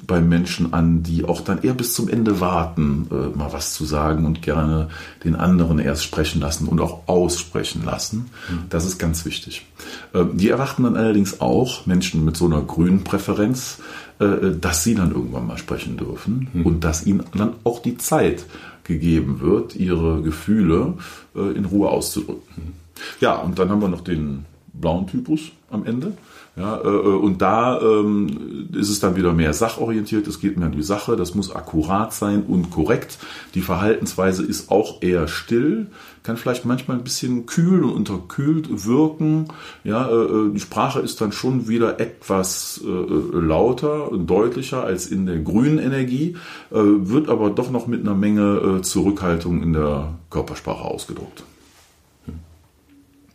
bei 0.07 0.21
Menschen 0.21 0.73
an, 0.73 1.03
die 1.03 1.25
auch 1.25 1.41
dann 1.41 1.63
eher 1.63 1.75
bis 1.75 1.95
zum 1.95 2.09
Ende 2.09 2.41
warten, 2.41 3.09
äh, 3.11 3.37
mal 3.37 3.53
was 3.53 3.75
zu 3.75 3.85
sagen 3.85 4.25
und 4.25 4.43
gerne 4.43 4.89
den 5.25 5.37
anderen 5.37 5.79
erst 5.79 6.05
sprechen 6.05 6.41
lassen 6.41 6.69
und 6.69 6.81
auch 6.81 7.07
aussprechen 7.07 7.85
lassen. 7.85 8.31
Mhm. 8.49 8.59
Das 8.69 8.85
ist 8.85 8.99
ganz 8.99 9.25
wichtig. 9.25 9.67
Äh, 10.13 10.25
die 10.33 10.51
erwarten 10.51 10.85
dann 10.85 10.97
allerdings 10.97 11.41
auch 11.41 11.87
Menschen 11.87 12.25
mit 12.25 12.37
so 12.37 12.47
einer 12.47 12.63
grünen 12.63 13.05
Präferenz, 13.05 13.79
äh, 14.19 14.53
dass 14.61 14.85
sie 14.85 14.95
dann 14.95 15.13
irgendwann 15.13 15.47
mal 15.47 15.59
sprechen 15.59 15.97
dürfen 15.97 16.49
mhm. 16.53 16.67
und 16.67 16.85
dass 16.85 17.07
ihnen 17.07 17.25
dann 17.35 17.55
auch 17.65 17.81
die 17.81 17.99
Zeit 17.99 18.47
gegeben 18.85 19.41
wird, 19.41 19.77
ihre 19.77 20.23
Gefühle 20.23 20.95
äh, 21.35 21.57
in 21.57 21.65
Ruhe 21.65 21.89
auszudrücken. 21.89 22.75
Ja, 23.21 23.35
und 23.37 23.59
dann 23.59 23.69
haben 23.69 23.83
wir 23.83 23.89
noch 23.89 24.01
den 24.01 24.47
blauen 24.73 25.07
Typus 25.07 25.41
am 25.71 25.85
Ende. 25.85 26.13
Ja, 26.57 26.81
äh, 26.81 26.89
und 26.89 27.43
da 27.43 27.79
ähm, 27.83 28.71
ist 28.73 28.89
es 28.89 28.99
dann 28.99 29.15
wieder 29.15 29.35
mehr 29.35 29.53
sachorientiert, 29.53 30.27
es 30.27 30.41
geht 30.41 30.57
mehr 30.57 30.69
um 30.69 30.75
die 30.75 30.83
Sache, 30.83 31.15
das 31.15 31.35
muss 31.35 31.55
akkurat 31.55 32.15
sein 32.15 32.45
und 32.45 32.71
korrekt. 32.71 33.19
Die 33.55 33.61
Verhaltensweise 33.61 34.43
ist 34.43 34.71
auch 34.71 35.03
eher 35.03 35.29
still, 35.29 35.89
kann 36.23 36.39
vielleicht 36.39 36.65
manchmal 36.65 36.97
ein 36.97 37.05
bisschen 37.05 37.45
kühl 37.45 37.85
und 37.85 37.93
unterkühlt 37.93 38.87
wirken. 38.87 39.49
Ja, 39.85 40.11
äh, 40.11 40.51
die 40.51 40.61
Sprache 40.61 41.01
ist 41.01 41.21
dann 41.21 41.31
schon 41.31 41.69
wieder 41.69 42.01
etwas 42.01 42.81
äh, 42.83 43.37
lauter 43.37 44.11
und 44.11 44.27
deutlicher 44.27 44.83
als 44.83 45.07
in 45.07 45.27
der 45.27 45.41
grünen 45.41 45.79
Energie, 45.79 46.39
äh, 46.71 46.77
wird 46.79 47.29
aber 47.29 47.51
doch 47.51 47.71
noch 47.71 47.87
mit 47.87 48.01
einer 48.01 48.15
Menge 48.15 48.79
äh, 48.79 48.83
Zurückhaltung 48.83 49.63
in 49.63 49.75
der 49.75 50.15
Körpersprache 50.31 50.85
ausgedruckt. 50.85 51.45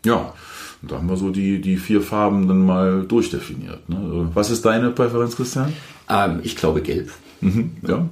Ja, 0.04 0.34
und 0.82 0.92
da 0.92 0.98
haben 0.98 1.10
wir 1.10 1.18
so 1.18 1.30
die, 1.30 1.62
die 1.62 1.78
vier 1.78 2.02
Farben 2.02 2.48
dann 2.48 2.66
mal 2.66 3.04
durchdefiniert. 3.04 3.88
Ne? 3.88 4.30
Was 4.34 4.50
ist 4.50 4.66
deine 4.66 4.90
Präferenz, 4.90 5.36
Christian? 5.36 5.74
Ähm, 6.10 6.40
ich 6.44 6.56
glaube 6.56 6.82
gelb. 6.82 7.12
Mhm, 7.42 7.72
ja. 7.88 8.08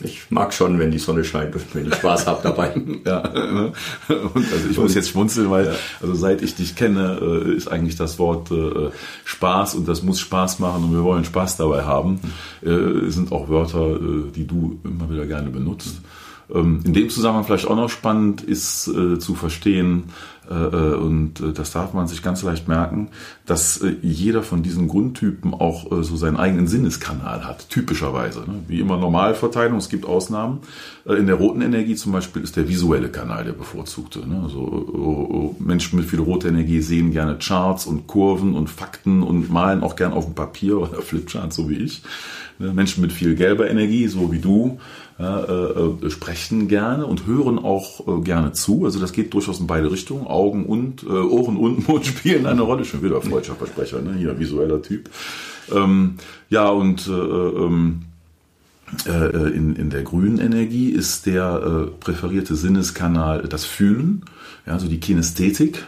Ich 0.00 0.30
mag 0.30 0.54
schon, 0.54 0.78
wenn 0.78 0.90
die 0.90 0.98
Sonne 0.98 1.24
scheint 1.24 1.54
und 1.54 1.74
wenn 1.74 1.86
ich 1.86 1.94
Spaß 1.96 2.26
habe 2.26 2.40
dabei. 2.42 2.72
ja, 3.04 3.22
ne? 3.28 3.72
und 4.08 4.52
also 4.52 4.68
ich 4.70 4.78
muss 4.78 4.94
jetzt 4.94 5.10
schmunzeln, 5.10 5.50
weil 5.50 5.66
ja. 5.66 5.72
also 6.00 6.14
seit 6.14 6.42
ich 6.42 6.54
dich 6.54 6.76
kenne, 6.76 7.18
äh, 7.20 7.54
ist 7.54 7.68
eigentlich 7.68 7.96
das 7.96 8.18
Wort 8.18 8.50
äh, 8.50 8.90
Spaß 9.24 9.74
und 9.74 9.88
das 9.88 10.02
muss 10.02 10.20
Spaß 10.20 10.60
machen 10.60 10.84
und 10.84 10.92
wir 10.92 11.02
wollen 11.02 11.24
Spaß 11.24 11.56
dabei 11.56 11.82
haben, 11.82 12.20
äh, 12.62 13.10
sind 13.10 13.32
auch 13.32 13.48
Wörter, 13.48 13.98
die 14.34 14.46
du 14.46 14.78
immer 14.84 15.10
wieder 15.10 15.26
gerne 15.26 15.50
benutzt. 15.50 16.00
Ähm, 16.52 16.80
in 16.84 16.94
dem 16.94 17.10
Zusammenhang 17.10 17.44
vielleicht 17.44 17.66
auch 17.66 17.76
noch 17.76 17.90
spannend 17.90 18.42
ist 18.42 18.84
zu 18.84 19.34
verstehen, 19.34 20.04
und 20.48 21.40
äh, 21.40 21.52
das 21.52 21.72
darf 21.72 21.94
man 21.94 22.08
sich 22.08 22.22
ganz 22.22 22.42
leicht 22.42 22.68
merken, 22.68 23.08
dass 23.46 23.84
jeder 24.02 24.42
von 24.42 24.62
diesen 24.62 24.88
Grundtypen 24.88 25.54
auch 25.54 26.02
so 26.02 26.16
seinen 26.16 26.36
eigenen 26.36 26.66
Sinneskanal 26.66 27.44
hat, 27.44 27.68
typischerweise. 27.68 28.40
Ne? 28.40 28.62
Wie 28.66 28.80
immer 28.80 28.96
Normalverteilung, 28.96 29.78
es 29.78 29.88
gibt 29.88 30.04
Ausnahmen. 30.06 30.60
In 31.04 31.26
der 31.26 31.36
roten 31.36 31.60
Energie 31.60 31.94
zum 31.94 32.12
Beispiel 32.12 32.42
ist 32.42 32.56
der 32.56 32.68
visuelle 32.68 33.08
Kanal 33.08 33.44
der 33.44 33.52
bevorzugte. 33.52 34.26
Ne? 34.26 34.40
Also 34.42 35.56
Menschen 35.58 35.98
mit 35.98 36.08
viel 36.08 36.20
roter 36.20 36.48
Energie 36.48 36.80
sehen 36.80 37.12
gerne 37.12 37.38
Charts 37.38 37.86
und 37.86 38.06
Kurven 38.06 38.54
und 38.54 38.70
Fakten 38.70 39.22
und 39.22 39.50
malen 39.50 39.82
auch 39.82 39.96
gern 39.96 40.12
auf 40.12 40.24
dem 40.24 40.34
Papier 40.34 40.78
oder 40.78 41.02
Flipchart, 41.02 41.52
so 41.52 41.68
wie 41.68 41.76
ich. 41.76 42.02
Ne? 42.58 42.72
Menschen 42.72 43.00
mit 43.00 43.12
viel 43.12 43.34
gelber 43.34 43.68
Energie, 43.68 44.08
so 44.08 44.32
wie 44.32 44.38
du, 44.38 44.78
äh, 45.18 46.10
sprechen 46.10 46.68
gerne 46.68 47.06
und 47.06 47.26
hören 47.26 47.58
auch 47.58 48.06
äh, 48.06 48.20
gerne 48.22 48.52
zu. 48.52 48.84
Also 48.84 48.98
das 48.98 49.12
geht 49.12 49.34
durchaus 49.34 49.60
in 49.60 49.66
beide 49.66 49.90
Richtungen. 49.90 50.26
Augen 50.32 50.66
und 50.66 51.02
äh, 51.02 51.08
Ohren 51.08 51.56
und 51.56 51.88
Mund 51.88 52.06
spielen 52.06 52.46
eine 52.46 52.62
Rolle. 52.62 52.84
Schon 52.84 53.02
wieder 53.02 53.20
freudscher 53.20 53.54
Versprecher, 53.54 54.00
ne? 54.02 54.14
hier 54.14 54.38
visueller 54.38 54.82
Typ. 54.82 55.10
Ähm, 55.72 56.14
ja, 56.48 56.68
und 56.68 57.06
äh, 57.06 57.12
ähm, 57.12 58.02
äh, 59.06 59.52
in, 59.54 59.76
in 59.76 59.90
der 59.90 60.02
grünen 60.02 60.38
Energie 60.38 60.90
ist 60.90 61.26
der 61.26 61.62
äh, 61.62 61.90
präferierte 61.98 62.56
Sinneskanal 62.56 63.42
das 63.48 63.64
Fühlen, 63.64 64.24
ja, 64.66 64.74
also 64.74 64.88
die 64.88 65.00
Kinästhetik, 65.00 65.84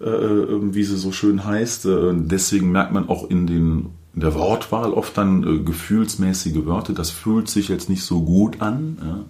äh, 0.00 0.06
wie 0.06 0.82
sie 0.82 0.96
so 0.96 1.12
schön 1.12 1.44
heißt. 1.44 1.86
Äh, 1.86 2.12
deswegen 2.14 2.72
merkt 2.72 2.92
man 2.92 3.08
auch 3.08 3.28
in 3.28 3.46
den 3.46 3.90
in 4.14 4.22
der 4.22 4.34
Wortwahl 4.34 4.92
oft 4.92 5.16
dann 5.16 5.44
äh, 5.44 5.58
gefühlsmäßige 5.60 6.66
Wörter. 6.66 6.92
Das 6.92 7.10
fühlt 7.10 7.48
sich 7.48 7.68
jetzt 7.68 7.88
nicht 7.88 8.02
so 8.02 8.22
gut 8.22 8.60
an. 8.60 8.98
Ja. 9.00 9.24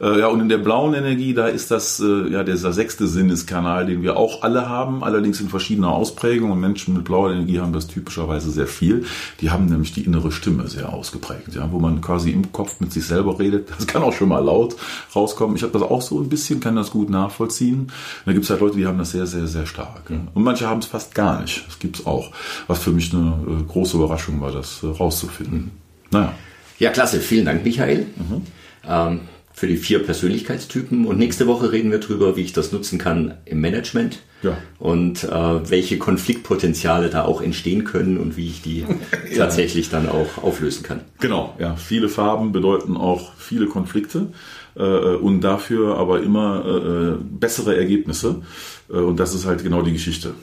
Äh, 0.00 0.20
ja, 0.20 0.28
und 0.28 0.40
in 0.40 0.48
der 0.48 0.58
blauen 0.58 0.94
Energie, 0.94 1.34
da 1.34 1.48
ist 1.48 1.70
das 1.70 2.00
äh, 2.00 2.28
ja 2.30 2.42
dieser 2.44 2.72
sechste 2.72 3.06
Sinneskanal, 3.06 3.86
den 3.86 4.02
wir 4.02 4.16
auch 4.16 4.42
alle 4.42 4.68
haben, 4.68 5.04
allerdings 5.04 5.40
in 5.40 5.48
verschiedener 5.48 5.90
Ausprägung. 5.90 6.50
Und 6.50 6.60
Menschen 6.60 6.94
mit 6.94 7.04
blauer 7.04 7.32
Energie 7.32 7.60
haben 7.60 7.72
das 7.72 7.86
typischerweise 7.86 8.50
sehr 8.50 8.66
viel. 8.66 9.04
Die 9.40 9.50
haben 9.50 9.66
nämlich 9.66 9.92
die 9.92 10.02
innere 10.02 10.32
Stimme 10.32 10.68
sehr 10.68 10.92
ausgeprägt, 10.92 11.54
ja, 11.54 11.70
wo 11.70 11.78
man 11.78 12.00
quasi 12.00 12.30
im 12.30 12.52
Kopf 12.52 12.80
mit 12.80 12.92
sich 12.92 13.06
selber 13.06 13.38
redet. 13.38 13.68
Das 13.76 13.86
kann 13.86 14.02
auch 14.02 14.12
schon 14.12 14.28
mal 14.28 14.44
laut 14.44 14.76
rauskommen. 15.14 15.56
Ich 15.56 15.62
habe 15.62 15.72
das 15.72 15.82
auch 15.82 16.02
so 16.02 16.20
ein 16.20 16.28
bisschen, 16.28 16.60
kann 16.60 16.76
das 16.76 16.90
gut 16.90 17.10
nachvollziehen. 17.10 17.88
Da 18.26 18.32
gibt 18.32 18.44
es 18.44 18.50
halt 18.50 18.60
Leute, 18.60 18.76
die 18.76 18.86
haben 18.86 18.98
das 18.98 19.10
sehr, 19.10 19.26
sehr, 19.26 19.46
sehr 19.46 19.66
stark. 19.66 20.02
Ja. 20.08 20.16
Und 20.34 20.42
manche 20.42 20.68
haben 20.68 20.80
es 20.80 20.86
fast 20.86 21.14
gar 21.14 21.40
nicht. 21.40 21.66
Das 21.66 21.78
gibt 21.78 22.00
es 22.00 22.06
auch. 22.06 22.30
Was 22.66 22.78
für 22.78 22.90
mich 22.90 23.12
eine 23.12 23.38
äh, 23.46 23.62
große 23.64 23.96
Überraschung 23.96 24.40
war, 24.40 24.52
das 24.52 24.82
äh, 24.82 24.86
rauszufinden. 24.86 25.70
Naja. 26.10 26.34
Ja, 26.78 26.90
klasse. 26.90 27.20
Vielen 27.20 27.44
Dank, 27.44 27.64
Michael. 27.64 28.06
Mhm. 28.16 28.42
Ähm, 28.86 29.20
für 29.54 29.68
die 29.68 29.76
vier 29.76 30.02
Persönlichkeitstypen. 30.02 31.06
Und 31.06 31.16
nächste 31.16 31.46
Woche 31.46 31.70
reden 31.70 31.92
wir 31.92 32.00
darüber, 32.00 32.36
wie 32.36 32.42
ich 32.42 32.52
das 32.52 32.72
nutzen 32.72 32.98
kann 32.98 33.38
im 33.44 33.60
Management 33.60 34.18
ja. 34.42 34.58
und 34.80 35.22
äh, 35.22 35.70
welche 35.70 35.96
Konfliktpotenziale 35.96 37.08
da 37.08 37.24
auch 37.24 37.40
entstehen 37.40 37.84
können 37.84 38.18
und 38.18 38.36
wie 38.36 38.48
ich 38.48 38.62
die 38.62 38.80
ja. 39.30 39.36
tatsächlich 39.36 39.90
dann 39.90 40.08
auch 40.08 40.42
auflösen 40.42 40.82
kann. 40.82 41.02
Genau, 41.20 41.54
ja. 41.60 41.76
Viele 41.76 42.08
Farben 42.08 42.50
bedeuten 42.50 42.96
auch 42.96 43.36
viele 43.36 43.66
Konflikte 43.66 44.32
äh, 44.74 44.82
und 44.82 45.40
dafür 45.42 45.98
aber 45.98 46.20
immer 46.20 46.64
äh, 46.66 47.22
bessere 47.22 47.76
Ergebnisse. 47.76 48.42
Äh, 48.90 48.94
und 48.94 49.20
das 49.20 49.36
ist 49.36 49.46
halt 49.46 49.62
genau 49.62 49.82
die 49.82 49.92
Geschichte. 49.92 50.34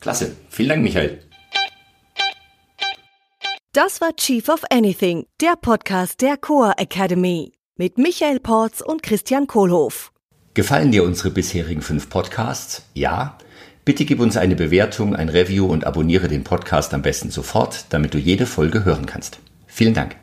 Klasse. 0.00 0.36
Vielen 0.48 0.68
Dank, 0.68 0.82
Michael. 0.84 1.18
Das 3.72 4.00
war 4.00 4.14
Chief 4.14 4.48
of 4.48 4.62
Anything, 4.70 5.26
der 5.40 5.54
Podcast 5.60 6.20
der 6.20 6.36
Core 6.36 6.74
Academy 6.78 7.52
mit 7.78 7.96
Michael 7.96 8.40
Porz 8.40 8.80
und 8.80 9.04
Christian 9.04 9.46
Kohlhoff. 9.46 10.10
Gefallen 10.54 10.90
dir 10.90 11.04
unsere 11.04 11.30
bisherigen 11.30 11.80
fünf 11.80 12.10
Podcasts? 12.10 12.82
Ja? 12.92 13.38
Bitte 13.84 14.04
gib 14.04 14.18
uns 14.18 14.36
eine 14.36 14.56
Bewertung, 14.56 15.14
ein 15.14 15.28
Review 15.28 15.66
und 15.66 15.86
abonniere 15.86 16.26
den 16.26 16.42
Podcast 16.42 16.92
am 16.92 17.02
besten 17.02 17.30
sofort, 17.30 17.86
damit 17.90 18.14
du 18.14 18.18
jede 18.18 18.46
Folge 18.46 18.84
hören 18.84 19.06
kannst. 19.06 19.38
Vielen 19.68 19.94
Dank. 19.94 20.16